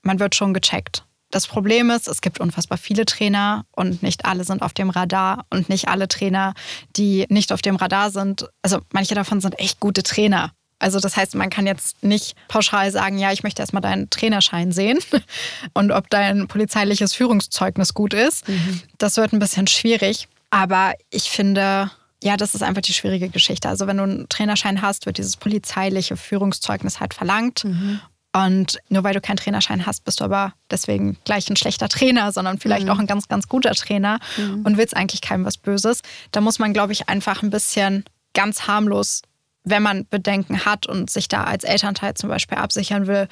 [0.02, 1.04] man wird schon gecheckt.
[1.30, 5.44] Das Problem ist, es gibt unfassbar viele Trainer und nicht alle sind auf dem Radar
[5.50, 6.54] und nicht alle Trainer,
[6.96, 10.52] die nicht auf dem Radar sind, also manche davon sind echt gute Trainer.
[10.78, 14.72] Also das heißt, man kann jetzt nicht pauschal sagen, ja, ich möchte erstmal deinen Trainerschein
[14.72, 14.98] sehen
[15.74, 18.48] und ob dein polizeiliches Führungszeugnis gut ist.
[18.48, 18.82] Mhm.
[18.98, 20.28] Das wird ein bisschen schwierig.
[20.50, 21.90] Aber ich finde,
[22.22, 23.68] ja, das ist einfach die schwierige Geschichte.
[23.68, 27.64] Also wenn du einen Trainerschein hast, wird dieses polizeiliche Führungszeugnis halt verlangt.
[27.64, 28.00] Mhm.
[28.32, 32.30] Und nur weil du keinen Trainerschein hast, bist du aber deswegen gleich ein schlechter Trainer,
[32.30, 32.90] sondern vielleicht mhm.
[32.90, 34.62] auch ein ganz, ganz guter Trainer mhm.
[34.64, 36.02] und willst eigentlich keinem was Böses.
[36.30, 39.22] Da muss man, glaube ich, einfach ein bisschen ganz harmlos,
[39.70, 43.28] wenn man Bedenken hat und sich da als Elternteil zum Beispiel absichern will,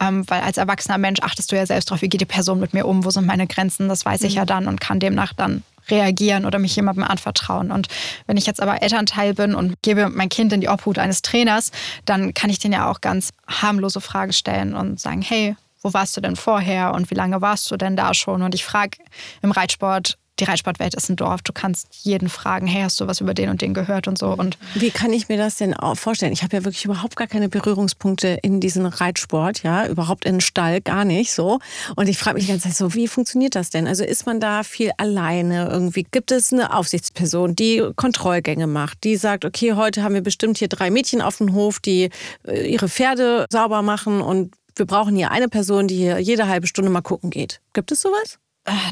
[0.00, 2.74] ähm, weil als erwachsener Mensch achtest du ja selbst drauf, wie geht die Person mit
[2.74, 4.38] mir um, wo sind meine Grenzen, das weiß ich mhm.
[4.38, 7.70] ja dann und kann demnach dann reagieren oder mich jemandem anvertrauen.
[7.70, 7.88] Und
[8.26, 11.70] wenn ich jetzt aber Elternteil bin und gebe mein Kind in die Obhut eines Trainers,
[12.04, 16.16] dann kann ich den ja auch ganz harmlose Fragen stellen und sagen, hey, wo warst
[16.16, 18.42] du denn vorher und wie lange warst du denn da schon?
[18.42, 18.98] Und ich frage
[19.42, 21.42] im Reitsport die Reitsportwelt ist ein Dorf.
[21.42, 24.28] Du kannst jeden fragen, hey, hast du was über den und den gehört und so.
[24.28, 26.32] Und Wie kann ich mir das denn auch vorstellen?
[26.32, 30.40] Ich habe ja wirklich überhaupt gar keine Berührungspunkte in diesen Reitsport, ja, überhaupt in den
[30.40, 31.58] Stall, gar nicht so.
[31.94, 33.86] Und ich frage mich die ganze Zeit so, wie funktioniert das denn?
[33.86, 36.06] Also ist man da viel alleine irgendwie?
[36.10, 40.68] Gibt es eine Aufsichtsperson, die Kontrollgänge macht, die sagt, okay, heute haben wir bestimmt hier
[40.68, 42.10] drei Mädchen auf dem Hof, die
[42.46, 46.66] äh, ihre Pferde sauber machen und wir brauchen hier eine Person, die hier jede halbe
[46.66, 47.60] Stunde mal gucken geht.
[47.72, 48.38] Gibt es sowas?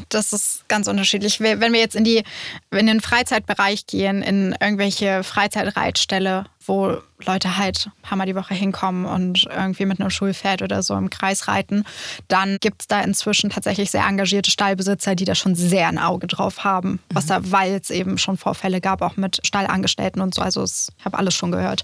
[0.07, 1.41] Das ist ganz unterschiedlich.
[1.41, 2.23] Wenn wir jetzt in, die,
[2.71, 8.53] in den Freizeitbereich gehen, in irgendwelche Freizeitreitställe, wo Leute halt ein paar Mal die Woche
[8.53, 11.83] hinkommen und irgendwie mit einem Schulpferd oder so im Kreis reiten,
[12.29, 16.27] dann gibt es da inzwischen tatsächlich sehr engagierte Stallbesitzer, die da schon sehr ein Auge
[16.27, 17.29] drauf haben, was mhm.
[17.29, 20.41] da, weil es eben schon Vorfälle gab, auch mit Stallangestellten und so.
[20.41, 21.83] Also ich habe alles schon gehört.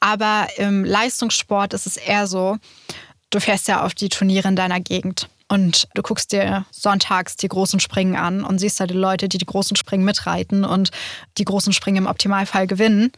[0.00, 2.56] Aber im Leistungssport ist es eher so,
[3.30, 5.28] du fährst ja auf die Turniere in deiner Gegend.
[5.50, 9.38] Und du guckst dir sonntags die großen Springen an und siehst da die Leute, die
[9.38, 10.90] die großen Springen mitreiten und
[11.38, 13.10] die großen Springen im Optimalfall gewinnen.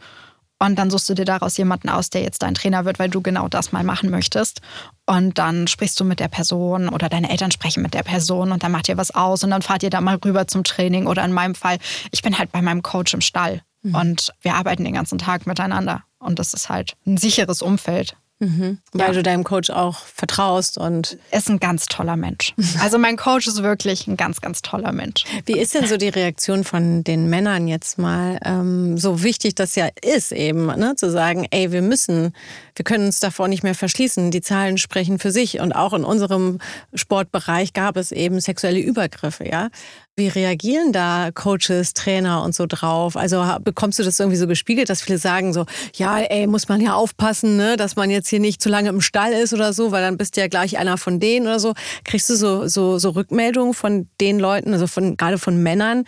[0.57, 3.21] Und dann suchst du dir daraus jemanden aus, der jetzt dein Trainer wird, weil du
[3.21, 4.61] genau das mal machen möchtest.
[5.05, 8.63] Und dann sprichst du mit der Person oder deine Eltern sprechen mit der Person und
[8.63, 11.05] dann macht ihr was aus und dann fahrt ihr da mal rüber zum Training.
[11.05, 11.77] Oder in meinem Fall,
[12.11, 13.93] ich bin halt bei meinem Coach im Stall mhm.
[13.93, 16.01] und wir arbeiten den ganzen Tag miteinander.
[16.17, 18.15] Und das ist halt ein sicheres Umfeld.
[18.43, 18.79] Mhm.
[18.91, 19.13] Weil ja.
[19.13, 21.17] du deinem Coach auch vertraust und.
[21.31, 22.53] Er ist ein ganz toller Mensch.
[22.81, 25.23] Also mein Coach ist wirklich ein ganz, ganz toller Mensch.
[25.45, 28.39] Wie ist denn so die Reaktion von den Männern jetzt mal?
[28.43, 30.95] Ähm, so wichtig das ja ist eben, ne?
[30.95, 32.33] zu sagen, ey, wir müssen,
[32.75, 34.31] wir können uns davor nicht mehr verschließen.
[34.31, 35.59] Die Zahlen sprechen für sich.
[35.59, 36.59] Und auch in unserem
[36.93, 39.69] Sportbereich gab es eben sexuelle Übergriffe, ja.
[40.15, 43.17] Wie reagieren da Coaches, Trainer und so drauf?
[43.17, 46.81] Also bekommst du das irgendwie so gespiegelt, dass viele sagen so, ja, ey, muss man
[46.81, 49.91] ja aufpassen, ne, dass man jetzt hier nicht zu lange im Stall ist oder so,
[49.91, 51.73] weil dann bist du ja gleich einer von denen oder so.
[52.03, 56.03] Kriegst du so, so, so Rückmeldungen von den Leuten, also von, gerade von Männern,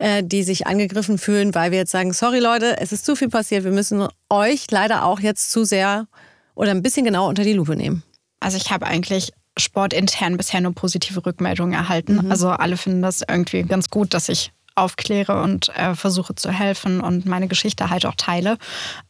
[0.00, 3.30] äh, die sich angegriffen fühlen, weil wir jetzt sagen, sorry Leute, es ist zu viel
[3.30, 6.08] passiert, wir müssen euch leider auch jetzt zu sehr
[6.56, 8.02] oder ein bisschen genau unter die Lupe nehmen?
[8.38, 12.24] Also ich habe eigentlich sportintern bisher nur positive Rückmeldungen erhalten.
[12.24, 12.30] Mhm.
[12.30, 17.00] Also alle finden das irgendwie ganz gut, dass ich aufkläre und äh, versuche zu helfen
[17.00, 18.58] und meine Geschichte halt auch teile.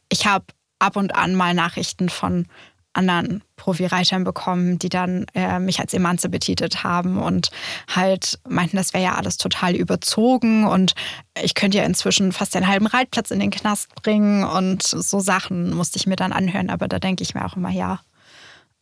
[0.09, 0.44] Ich habe
[0.78, 2.46] ab und an mal Nachrichten von
[2.96, 7.50] anderen Profireitern bekommen, die dann äh, mich als Emanze betitelt haben und
[7.94, 10.94] halt meinten, das wäre ja alles total überzogen und
[11.42, 15.74] ich könnte ja inzwischen fast den halben Reitplatz in den Knast bringen und so Sachen
[15.74, 18.00] musste ich mir dann anhören, aber da denke ich mir auch immer, ja,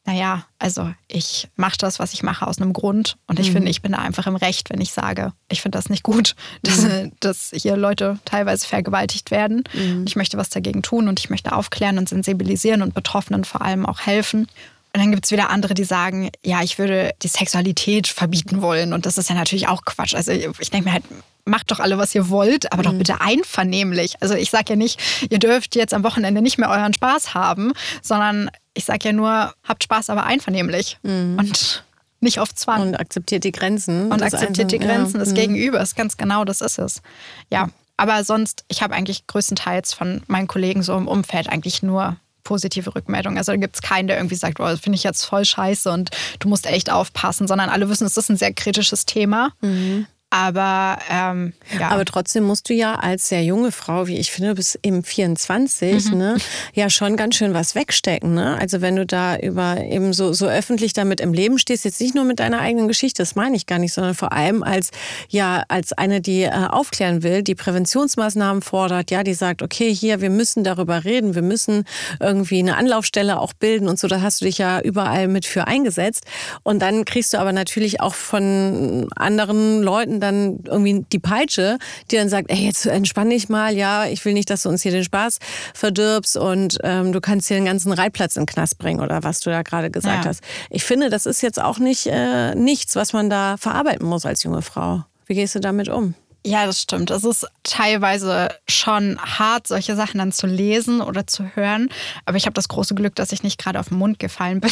[0.06, 3.16] naja, also ich mache das, was ich mache, aus einem Grund.
[3.26, 3.52] Und ich mhm.
[3.54, 6.36] finde, ich bin da einfach im Recht, wenn ich sage, ich finde das nicht gut,
[6.62, 7.12] dass, mhm.
[7.20, 9.64] dass hier Leute teilweise vergewaltigt werden.
[9.72, 10.04] Mhm.
[10.06, 13.86] Ich möchte was dagegen tun und ich möchte aufklären und sensibilisieren und Betroffenen vor allem
[13.86, 14.46] auch helfen.
[14.94, 18.92] Und dann gibt es wieder andere, die sagen, ja, ich würde die Sexualität verbieten wollen.
[18.92, 20.14] Und das ist ja natürlich auch Quatsch.
[20.14, 21.02] Also ich denke mir halt,
[21.44, 22.86] macht doch alle, was ihr wollt, aber mhm.
[22.86, 24.14] doch bitte einvernehmlich.
[24.22, 27.72] Also ich sage ja nicht, ihr dürft jetzt am Wochenende nicht mehr euren Spaß haben,
[28.02, 30.98] sondern ich sage ja nur, habt Spaß, aber einvernehmlich.
[31.02, 31.38] Mhm.
[31.40, 31.84] Und
[32.20, 32.82] nicht auf Zwang.
[32.82, 34.12] Und akzeptiert die Grenzen.
[34.12, 35.24] Und akzeptiert die Grenzen ja.
[35.24, 35.34] des mhm.
[35.34, 35.96] Gegenübers.
[35.96, 37.02] Ganz genau, das ist es.
[37.50, 42.16] Ja, aber sonst, ich habe eigentlich größtenteils von meinen Kollegen so im Umfeld eigentlich nur
[42.44, 43.38] positive Rückmeldungen.
[43.38, 45.90] Also da gibt es keinen, der irgendwie sagt, oh, das finde ich jetzt voll scheiße
[45.90, 49.50] und du musst echt aufpassen, sondern alle wissen, es ist ein sehr kritisches Thema.
[49.60, 50.06] Mhm.
[50.34, 51.90] Aber ähm, ja.
[51.90, 56.10] Aber trotzdem musst du ja als sehr junge Frau, wie ich finde, bis eben 24,
[56.10, 56.18] mhm.
[56.18, 56.36] ne,
[56.72, 58.34] ja schon ganz schön was wegstecken.
[58.34, 58.58] Ne?
[58.58, 62.16] Also wenn du da über eben so, so öffentlich damit im Leben stehst, jetzt nicht
[62.16, 64.90] nur mit deiner eigenen Geschichte, das meine ich gar nicht, sondern vor allem als
[65.28, 70.20] ja als eine, die äh, aufklären will, die Präventionsmaßnahmen fordert, ja, die sagt, okay, hier,
[70.20, 71.84] wir müssen darüber reden, wir müssen
[72.18, 75.68] irgendwie eine Anlaufstelle auch bilden und so, da hast du dich ja überall mit für
[75.68, 76.24] eingesetzt.
[76.64, 81.78] Und dann kriegst du aber natürlich auch von anderen Leuten dann irgendwie die Peitsche,
[82.10, 84.82] die dann sagt, ey, jetzt entspann dich mal, ja, ich will nicht, dass du uns
[84.82, 85.38] hier den Spaß
[85.74, 89.40] verdirbst und ähm, du kannst hier den ganzen Reitplatz in den Knast bringen oder was
[89.40, 90.30] du da gerade gesagt ja.
[90.30, 90.42] hast.
[90.70, 94.42] Ich finde, das ist jetzt auch nicht äh, nichts, was man da verarbeiten muss als
[94.42, 95.04] junge Frau.
[95.26, 96.14] Wie gehst du damit um?
[96.46, 97.10] Ja, das stimmt.
[97.10, 101.88] Es ist teilweise schon hart, solche Sachen dann zu lesen oder zu hören.
[102.26, 104.70] Aber ich habe das große Glück, dass ich nicht gerade auf den Mund gefallen bin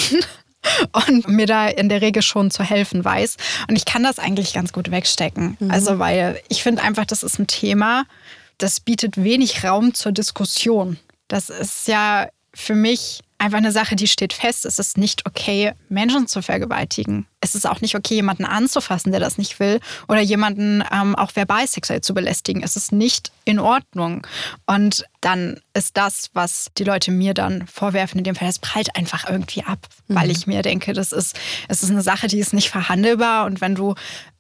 [1.09, 3.37] und mir da in der Regel schon zu helfen weiß.
[3.69, 5.57] Und ich kann das eigentlich ganz gut wegstecken.
[5.59, 5.71] Mhm.
[5.71, 8.05] Also, weil ich finde einfach, das ist ein Thema,
[8.59, 10.99] das bietet wenig Raum zur Diskussion.
[11.29, 14.65] Das ist ja für mich einfach eine Sache, die steht fest.
[14.65, 17.27] Es ist nicht okay, Menschen zu vergewaltigen.
[17.41, 21.35] Es ist auch nicht okay, jemanden anzufassen, der das nicht will, oder jemanden ähm, auch
[21.35, 22.63] verbal sexuell zu belästigen.
[22.63, 24.25] Es ist nicht in Ordnung.
[24.67, 28.95] Und dann ist das, was die Leute mir dann vorwerfen, in dem Fall, das prallt
[28.95, 30.15] einfach irgendwie ab, mhm.
[30.15, 31.37] weil ich mir denke, das ist,
[31.69, 33.47] es ist eine Sache, die ist nicht verhandelbar.
[33.47, 33.97] Und wenn du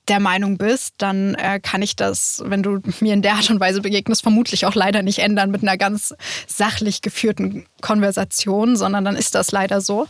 [0.08, 3.60] der Meinung bist, dann äh, kann ich das, wenn du mir in der Art und
[3.60, 6.14] Weise begegnest, vermutlich auch leider nicht ändern mit einer ganz
[6.46, 10.08] sachlich geführten Konversation, sondern dann ist das leider so.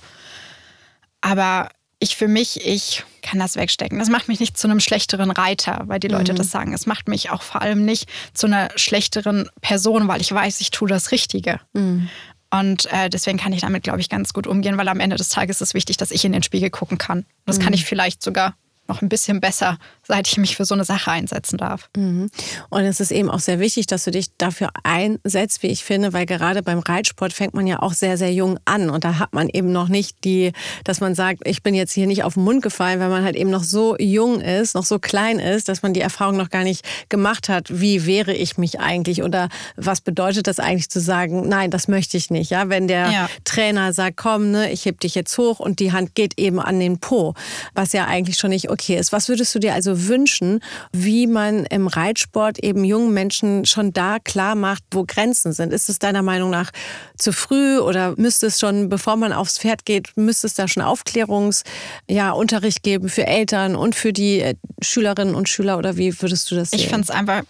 [1.21, 1.69] Aber
[1.99, 3.99] ich für mich, ich kann das wegstecken.
[3.99, 6.37] Das macht mich nicht zu einem schlechteren Reiter, weil die Leute mhm.
[6.37, 6.73] das sagen.
[6.73, 10.71] Es macht mich auch vor allem nicht zu einer schlechteren Person, weil ich weiß, ich
[10.73, 11.61] tue das Richtige.
[11.75, 12.09] Mhm.
[12.51, 15.29] Und äh, deswegen kann ich damit, glaube ich, ganz gut umgehen, weil am Ende des
[15.29, 17.25] Tages ist es wichtig, dass ich in den Spiegel gucken kann.
[17.47, 17.63] das mhm.
[17.63, 18.55] kann ich vielleicht sogar
[18.89, 21.89] noch ein bisschen besser, seit ich mich für so eine Sache einsetzen darf.
[21.97, 22.31] Mhm.
[22.69, 26.13] Und es ist eben auch sehr wichtig, dass du dich dafür einsetzt, wie ich finde,
[26.13, 28.91] weil gerade beim Reitsport fängt man ja auch sehr, sehr jung an.
[28.91, 30.53] Und da hat man eben noch nicht die,
[30.85, 33.37] dass man sagt, ich bin jetzt hier nicht auf den Mund gefallen, weil man halt
[33.37, 36.65] eben noch so jung ist, noch so klein ist, dass man die Erfahrung noch gar
[36.65, 41.49] nicht gemacht hat, wie wehre ich mich eigentlich oder was bedeutet das eigentlich zu sagen,
[41.49, 42.51] nein, das möchte ich nicht.
[42.51, 43.31] Ja, wenn der ja.
[43.45, 46.81] Trainer sagt, komm, ne, ich heb dich jetzt hoch und die Hand geht eben an
[46.81, 47.35] den Po,
[47.75, 49.13] was ja eigentlich schon nicht okay ist.
[49.13, 50.61] Was würdest du dir also wünschen,
[50.93, 55.73] wie man im Reitsport eben jungen Menschen schon da klar macht, wo Grenzen sind?
[55.73, 56.71] Ist es deiner Meinung nach
[57.17, 60.83] zu früh oder müsste es schon, bevor man aufs Pferd geht, müsste es da schon
[60.83, 66.51] Aufklärungsunterricht ja, geben für Eltern und für die äh, Schülerinnen und Schüler oder wie würdest
[66.51, 66.81] du das sehen?
[66.81, 67.43] Ich finde es einfach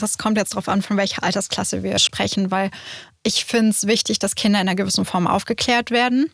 [0.00, 2.70] das kommt jetzt darauf an, von welcher Altersklasse wir sprechen, weil
[3.24, 6.30] ich finde es wichtig, dass Kinder in einer gewissen Form aufgeklärt werden.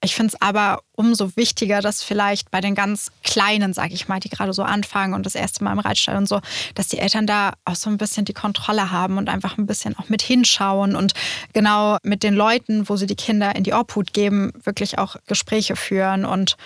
[0.00, 4.20] Ich finde es aber umso wichtiger, dass vielleicht bei den ganz Kleinen, sage ich mal,
[4.20, 6.40] die gerade so anfangen und das erste Mal im Reitstall und so,
[6.76, 9.98] dass die Eltern da auch so ein bisschen die Kontrolle haben und einfach ein bisschen
[9.98, 11.14] auch mit hinschauen und
[11.52, 15.74] genau mit den Leuten, wo sie die Kinder in die Obhut geben, wirklich auch Gespräche
[15.74, 16.56] führen und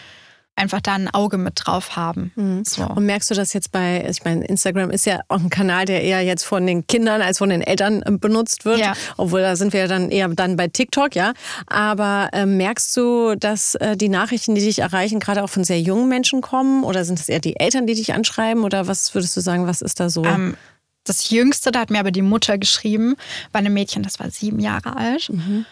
[0.55, 2.33] einfach da ein Auge mit drauf haben.
[2.37, 2.65] Mhm.
[2.65, 2.85] So.
[2.85, 6.03] Und merkst du das jetzt bei, ich meine, Instagram ist ja auch ein Kanal, der
[6.03, 8.93] eher jetzt von den Kindern als von den Eltern äh, benutzt wird, ja.
[9.17, 11.33] obwohl da sind wir ja dann eher dann bei TikTok, ja.
[11.67, 15.81] Aber äh, merkst du, dass äh, die Nachrichten, die dich erreichen, gerade auch von sehr
[15.81, 19.37] jungen Menschen kommen oder sind es eher die Eltern, die dich anschreiben oder was würdest
[19.37, 20.25] du sagen, was ist da so?
[20.25, 20.57] Ähm,
[21.05, 23.17] das Jüngste, da hat mir aber die Mutter geschrieben,
[23.51, 25.31] war ein Mädchen, das war sieben Jahre alt.
[25.31, 25.67] Mhm.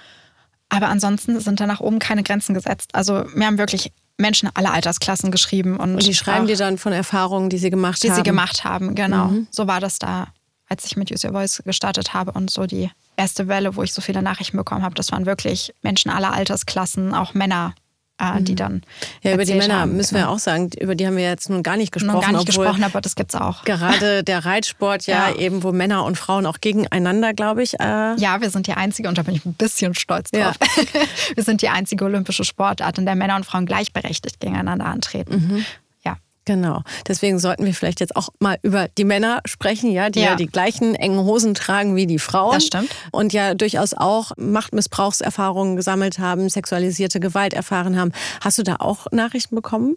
[0.71, 2.91] Aber ansonsten sind da nach oben keine Grenzen gesetzt.
[2.95, 5.77] Also mir haben wirklich Menschen aller Altersklassen geschrieben.
[5.77, 8.17] Und, und die schreiben dir dann von Erfahrungen, die sie gemacht die haben?
[8.17, 9.29] Die sie gemacht haben, genau.
[9.29, 9.49] Mhm.
[9.51, 10.29] So war das da,
[10.69, 13.93] als ich mit Use Your Voice gestartet habe und so die erste Welle, wo ich
[13.93, 14.95] so viele Nachrichten bekommen habe.
[14.95, 17.75] Das waren wirklich Menschen aller Altersklassen, auch Männer,
[18.21, 18.57] äh, die mhm.
[18.57, 18.83] dann.
[19.23, 20.29] Ja, über die Männer haben, müssen genau.
[20.29, 22.15] wir auch sagen, über die haben wir jetzt nun gar nicht gesprochen.
[22.15, 23.65] Nun gar nicht gesprochen, aber das gibt es auch.
[23.65, 27.79] Gerade der Reitsport ja, ja, eben, wo Männer und Frauen auch gegeneinander, glaube ich.
[27.81, 30.57] Äh ja, wir sind die einzige, und da bin ich ein bisschen stolz drauf.
[30.61, 31.01] Ja.
[31.35, 35.35] wir sind die einzige olympische Sportart, in der Männer und Frauen gleichberechtigt gegeneinander antreten.
[35.35, 35.65] Mhm.
[36.51, 36.83] Genau.
[37.07, 40.35] Deswegen sollten wir vielleicht jetzt auch mal über die Männer sprechen, ja, die ja, ja
[40.35, 42.55] die gleichen engen Hosen tragen wie die Frauen.
[42.55, 42.91] Das stimmt.
[43.13, 48.11] Und ja durchaus auch Machtmissbrauchserfahrungen gesammelt haben, sexualisierte Gewalt erfahren haben.
[48.41, 49.97] Hast du da auch Nachrichten bekommen?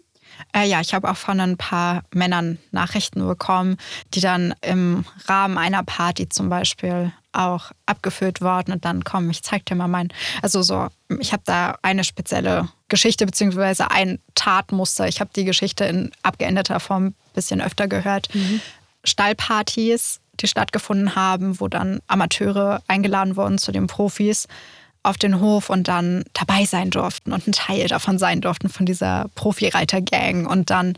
[0.56, 3.76] Äh, ja, ich habe auch von ein paar Männern Nachrichten bekommen,
[4.14, 9.42] die dann im Rahmen einer Party zum Beispiel auch abgefüllt worden und dann komm, ich
[9.42, 10.08] zeig dir mal mein.
[10.42, 15.08] Also so, ich habe da eine spezielle Geschichte beziehungsweise ein Tatmuster.
[15.08, 18.34] Ich habe die Geschichte in abgeänderter Form ein bisschen öfter gehört.
[18.34, 18.60] Mhm.
[19.04, 24.48] Stallpartys, die stattgefunden haben, wo dann Amateure eingeladen wurden zu den Profis
[25.02, 28.86] auf den Hof und dann dabei sein durften und ein Teil davon sein durften von
[28.86, 30.46] dieser Profireiter-Gang.
[30.46, 30.96] Und dann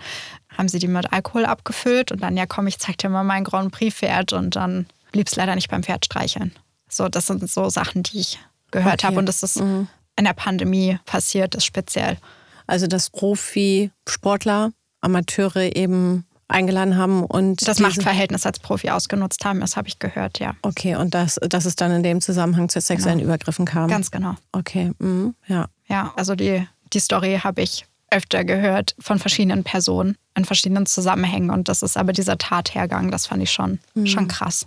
[0.57, 3.45] haben sie die mit Alkohol abgefüllt und dann, ja komm, ich zeig dir mal mein
[3.45, 4.87] Grand Prix-Pferd und dann
[5.17, 6.53] blieb es leider nicht beim Pferd streicheln.
[6.91, 8.39] So, das sind so Sachen, die ich
[8.71, 9.07] gehört okay.
[9.07, 9.89] habe und das ist mhm.
[10.17, 12.19] in der Pandemie passiert, ist speziell.
[12.67, 19.79] Also, dass Profisportler, Amateure eben eingeladen haben und das Machtverhältnis als Profi ausgenutzt haben, das
[19.79, 20.55] habe ich gehört, ja.
[20.61, 23.31] Okay, und dass, dass es dann in dem Zusammenhang zu sexuellen genau.
[23.31, 23.89] Übergriffen kam.
[23.89, 24.35] Ganz genau.
[24.53, 25.35] Okay, mhm.
[25.47, 25.67] ja.
[25.89, 31.51] Ja, also die, die Story habe ich öfter gehört von verschiedenen Personen in verschiedenen Zusammenhängen
[31.51, 34.07] und das ist aber dieser Tathergang, das fand ich schon, mhm.
[34.07, 34.67] schon krass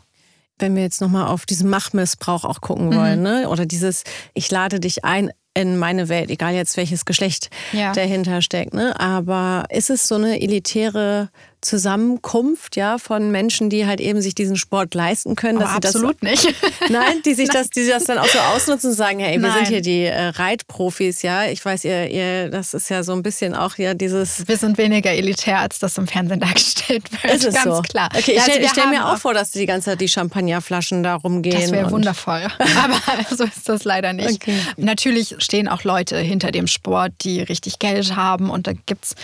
[0.59, 3.23] wenn wir jetzt nochmal auf diesen Machtmissbrauch auch gucken wollen, mhm.
[3.23, 3.49] ne?
[3.49, 4.03] oder dieses,
[4.33, 7.91] ich lade dich ein in meine Welt, egal jetzt welches Geschlecht ja.
[7.91, 8.73] dahinter steckt.
[8.73, 8.97] Ne?
[8.99, 11.29] Aber ist es so eine elitäre
[11.61, 15.61] Zusammenkunft ja von Menschen, die halt eben sich diesen Sport leisten können.
[15.61, 16.55] Absolut das, nicht.
[16.89, 17.57] Nein, die sich Nein.
[17.57, 19.65] das, die das dann auch so ausnutzen und sagen, hey, wir Nein.
[19.65, 21.45] sind hier die äh, Reitprofis, ja.
[21.45, 24.47] Ich weiß, ihr, ihr, das ist ja so ein bisschen auch ja dieses.
[24.47, 27.33] Wir sind weniger elitär, als das im Fernsehen dargestellt wird.
[27.33, 27.81] Ist es ganz so?
[27.81, 28.09] klar.
[28.15, 31.59] Okay, ich stelle stell mir auch vor, dass die ganze Zeit die Champagnerflaschen da rumgehen.
[31.59, 32.47] Das wäre wundervoll.
[32.81, 32.99] Aber
[33.35, 34.41] so ist das leider nicht.
[34.41, 34.55] Okay.
[34.77, 39.15] Natürlich stehen auch Leute hinter dem Sport, die richtig Geld haben und da gibt es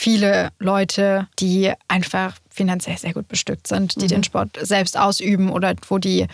[0.00, 4.08] viele Leute, die einfach finanziell sehr gut bestückt sind, die mhm.
[4.08, 6.26] den Sport selbst ausüben oder wo die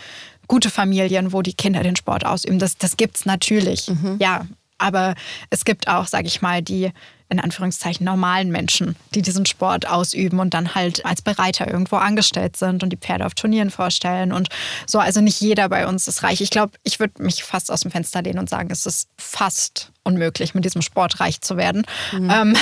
[0.47, 2.59] gute Familien, wo die Kinder den Sport ausüben.
[2.59, 4.17] Das, das gibt es natürlich, mhm.
[4.19, 4.45] ja.
[4.79, 5.15] Aber
[5.49, 6.91] es gibt auch, sage ich mal, die
[7.29, 12.55] in Anführungszeichen normalen Menschen, die diesen Sport ausüben und dann halt als Bereiter irgendwo angestellt
[12.55, 14.49] sind und die Pferde auf Turnieren vorstellen und
[14.85, 14.99] so.
[14.99, 16.39] Also nicht jeder bei uns ist reich.
[16.39, 19.91] Ich glaube, ich würde mich fast aus dem Fenster lehnen und sagen, es ist fast
[20.07, 21.83] unmöglich, mit diesem Sport reich zu werden.
[22.13, 22.29] Mhm.
[22.29, 22.57] Ähm,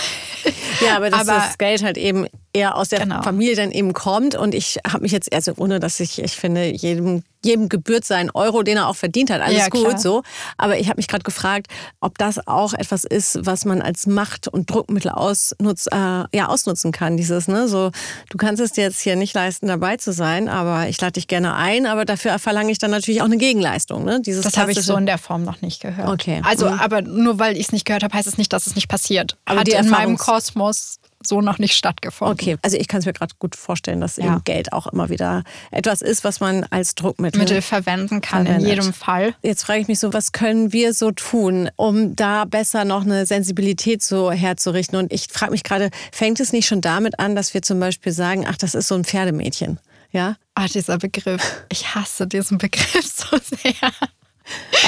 [0.82, 3.22] ja, aber dass aber, das Geld halt eben eher aus der genau.
[3.22, 4.36] Familie dann eben kommt.
[4.36, 8.32] Und ich habe mich jetzt, also ohne dass ich, ich finde, jedem, jedem gebührt sein
[8.32, 9.42] Euro, den er auch verdient hat.
[9.42, 10.00] Alles ja, gut klar.
[10.00, 10.24] so.
[10.58, 11.68] Aber ich habe mich gerade gefragt,
[12.00, 16.92] ob das auch etwas ist, was man als Macht und Druckmittel ausnutz, äh, ja, ausnutzen
[16.92, 17.18] kann.
[17.18, 17.92] Dieses, ne, so,
[18.30, 21.28] du kannst es dir jetzt hier nicht leisten, dabei zu sein, aber ich lade dich
[21.28, 24.06] gerne ein, aber dafür verlange ich dann natürlich auch eine Gegenleistung.
[24.06, 24.22] Ne?
[24.22, 26.10] Dieses das habe ich so in der Form noch nicht gehört.
[26.10, 26.42] Okay.
[26.46, 26.80] Also, mhm.
[26.80, 29.38] aber nur weil ich es nicht gehört habe, heißt es nicht, dass es nicht passiert.
[29.44, 32.34] Aber Hat in meinem Kosmos so noch nicht stattgefunden.
[32.34, 34.26] Okay, also ich kann es mir gerade gut vorstellen, dass ja.
[34.26, 38.70] eben Geld auch immer wieder etwas ist, was man als Druckmittel Mittel verwenden kann, verwendet.
[38.70, 39.36] in jedem Fall.
[39.42, 43.26] Jetzt frage ich mich so, was können wir so tun, um da besser noch eine
[43.26, 44.98] Sensibilität so herzurichten?
[44.98, 48.12] Und ich frage mich gerade, fängt es nicht schon damit an, dass wir zum Beispiel
[48.12, 49.80] sagen, ach, das ist so ein Pferdämädchen?
[50.12, 50.38] Ja?
[50.54, 51.66] Ah, dieser Begriff.
[51.70, 53.92] Ich hasse diesen Begriff so sehr.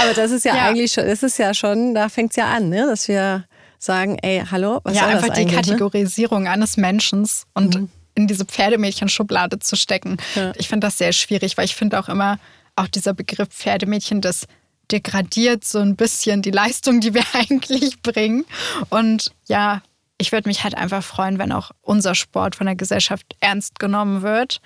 [0.02, 0.66] Aber das ist ja, ja.
[0.66, 2.86] eigentlich schon, das ist ja schon, da fängt es ja an, ne?
[2.88, 3.46] dass wir
[3.78, 5.52] sagen, ey, hallo, was ja, soll einfach das die ne?
[5.54, 6.52] Kategorisierung ne?
[6.52, 7.90] eines Menschen und mhm.
[8.16, 10.18] in diese Pferdemädchen-Schublade zu stecken.
[10.36, 10.54] Ja.
[10.58, 12.40] Ich finde das sehr schwierig, weil ich finde auch immer,
[12.76, 14.46] auch dieser Begriff Pferdemädchen, das
[14.92, 18.46] degradiert so ein bisschen die Leistung, die wir eigentlich bringen.
[18.90, 19.82] Und ja,
[20.18, 24.22] ich würde mich halt einfach freuen, wenn auch unser Sport von der Gesellschaft ernst genommen
[24.22, 24.62] wird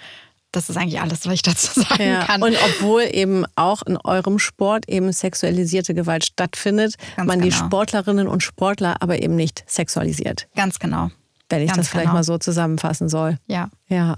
[0.52, 2.26] das ist eigentlich alles, was ich dazu sagen ja.
[2.26, 2.44] kann.
[2.44, 7.50] Und obwohl eben auch in eurem Sport eben sexualisierte Gewalt stattfindet, Ganz man genau.
[7.50, 10.48] die Sportlerinnen und Sportler aber eben nicht sexualisiert.
[10.56, 11.10] Ganz genau.
[11.50, 12.16] Wenn ich Ganz das vielleicht genau.
[12.16, 13.38] mal so zusammenfassen soll.
[13.48, 13.70] Ja.
[13.88, 14.16] Ja.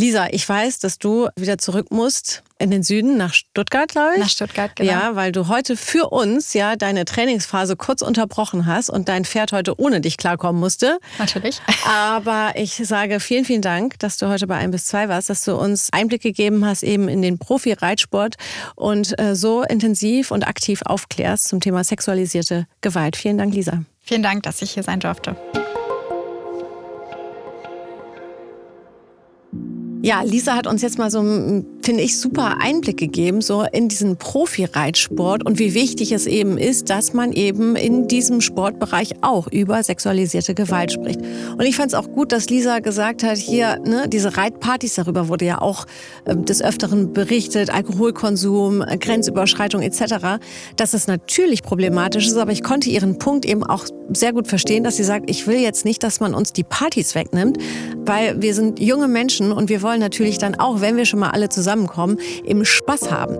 [0.00, 4.20] Lisa, ich weiß, dass du wieder zurück musst in den Süden, nach Stuttgart, glaube ich.
[4.20, 4.92] Nach Stuttgart, genau.
[4.92, 9.50] Ja, weil du heute für uns ja deine Trainingsphase kurz unterbrochen hast und dein Pferd
[9.50, 10.98] heute ohne dich klarkommen musste.
[11.18, 11.60] Natürlich.
[11.84, 15.42] Aber ich sage vielen, vielen Dank, dass du heute bei 1 bis 2 warst, dass
[15.44, 18.36] du uns Einblick gegeben hast eben in den Profi-Reitsport
[18.76, 23.16] und äh, so intensiv und aktiv aufklärst zum Thema sexualisierte Gewalt.
[23.16, 23.82] Vielen Dank, Lisa.
[24.00, 25.36] Vielen Dank, dass ich hier sein durfte.
[30.08, 31.20] Ja, Lisa hat uns jetzt mal so,
[31.82, 36.90] finde ich, super Einblick gegeben, so in diesen Profi-Reitsport und wie wichtig es eben ist,
[36.90, 41.20] dass man eben in diesem Sportbereich auch über sexualisierte Gewalt spricht.
[41.52, 45.28] Und ich fand es auch gut, dass Lisa gesagt hat, hier, ne, diese Reitpartys, darüber
[45.28, 45.86] wurde ja auch
[46.24, 50.38] äh, des Öfteren berichtet, Alkoholkonsum, Grenzüberschreitung etc.,
[50.76, 54.84] dass es natürlich problematisch ist, aber ich konnte ihren Punkt eben auch sehr gut verstehen,
[54.84, 57.58] dass sie sagt, ich will jetzt nicht, dass man uns die Partys wegnimmt,
[58.04, 61.30] weil wir sind junge Menschen und wir wollen natürlich dann auch, wenn wir schon mal
[61.30, 61.48] alle
[61.78, 63.36] zusammenkommen, eben Spaß haben.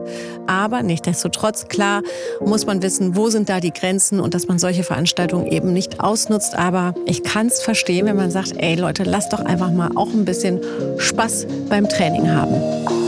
[0.47, 2.03] Aber nichtsdestotrotz, klar,
[2.45, 6.01] muss man wissen, wo sind da die Grenzen und dass man solche Veranstaltungen eben nicht
[6.01, 6.55] ausnutzt.
[6.55, 10.09] Aber ich kann es verstehen, wenn man sagt, ey Leute, lasst doch einfach mal auch
[10.09, 10.61] ein bisschen
[10.99, 13.08] Spaß beim Training haben.